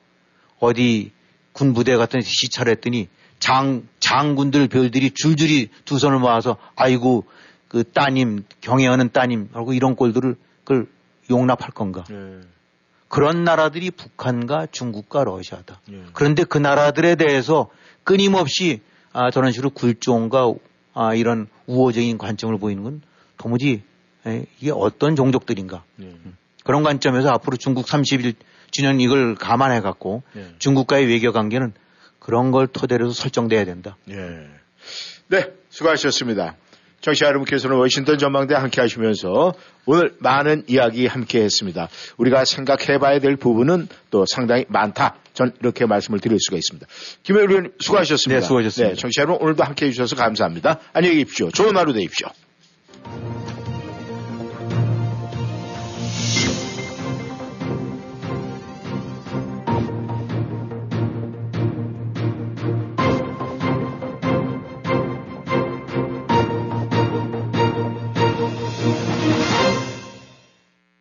[0.60, 1.12] 어디
[1.54, 3.08] 군 부대 같은 시찰 했더니
[3.40, 7.26] 장, 장군들 별들이 줄줄이 두 손을 모아서 아이고
[7.68, 10.88] 그 따님, 경애하는 따님 하고 이런 꼴들을 그걸
[11.32, 12.04] 용납할 건가.
[12.12, 12.42] 예.
[13.14, 15.82] 그런 나라들이 북한과 중국과 러시아다.
[15.92, 16.02] 예.
[16.14, 17.70] 그런데 그 나라들에 대해서
[18.04, 20.52] 끊임없이 아, 저런 식으로 굴종과
[20.96, 23.04] 아, 이런 우호적인 관점을 보이는 건
[23.38, 23.84] 도무지
[24.26, 25.84] 에, 이게 어떤 종족들인가.
[26.00, 26.06] 예.
[26.06, 26.36] 음.
[26.64, 30.56] 그런 관점에서 앞으로 중국 31주년 이걸 감안해 갖고 예.
[30.58, 31.74] 중국과의 외교 관계는
[32.18, 33.96] 그런 걸 토대로 해서 설정돼야 된다.
[34.10, 34.16] 예.
[35.28, 36.56] 네, 수고하셨습니다.
[37.04, 39.54] 청취자 여러분께서는 워싱턴 전망대 함께 하시면서
[39.86, 41.90] 오늘 많은 이야기 함께 했습니다.
[42.16, 45.16] 우리가 생각해 봐야 될 부분은 또 상당히 많다.
[45.34, 46.88] 전 이렇게 말씀을 드릴 수가 있습니다.
[47.24, 48.40] 김혜우 의원님 수고하셨습니다.
[48.40, 48.96] 네, 수고하셨습니다.
[48.96, 50.80] 네, 청취자 여러분 오늘도 함께 해주셔서 감사합니다.
[50.94, 51.50] 안녕히 계십시오.
[51.50, 52.30] 좋은 하루 되십시오.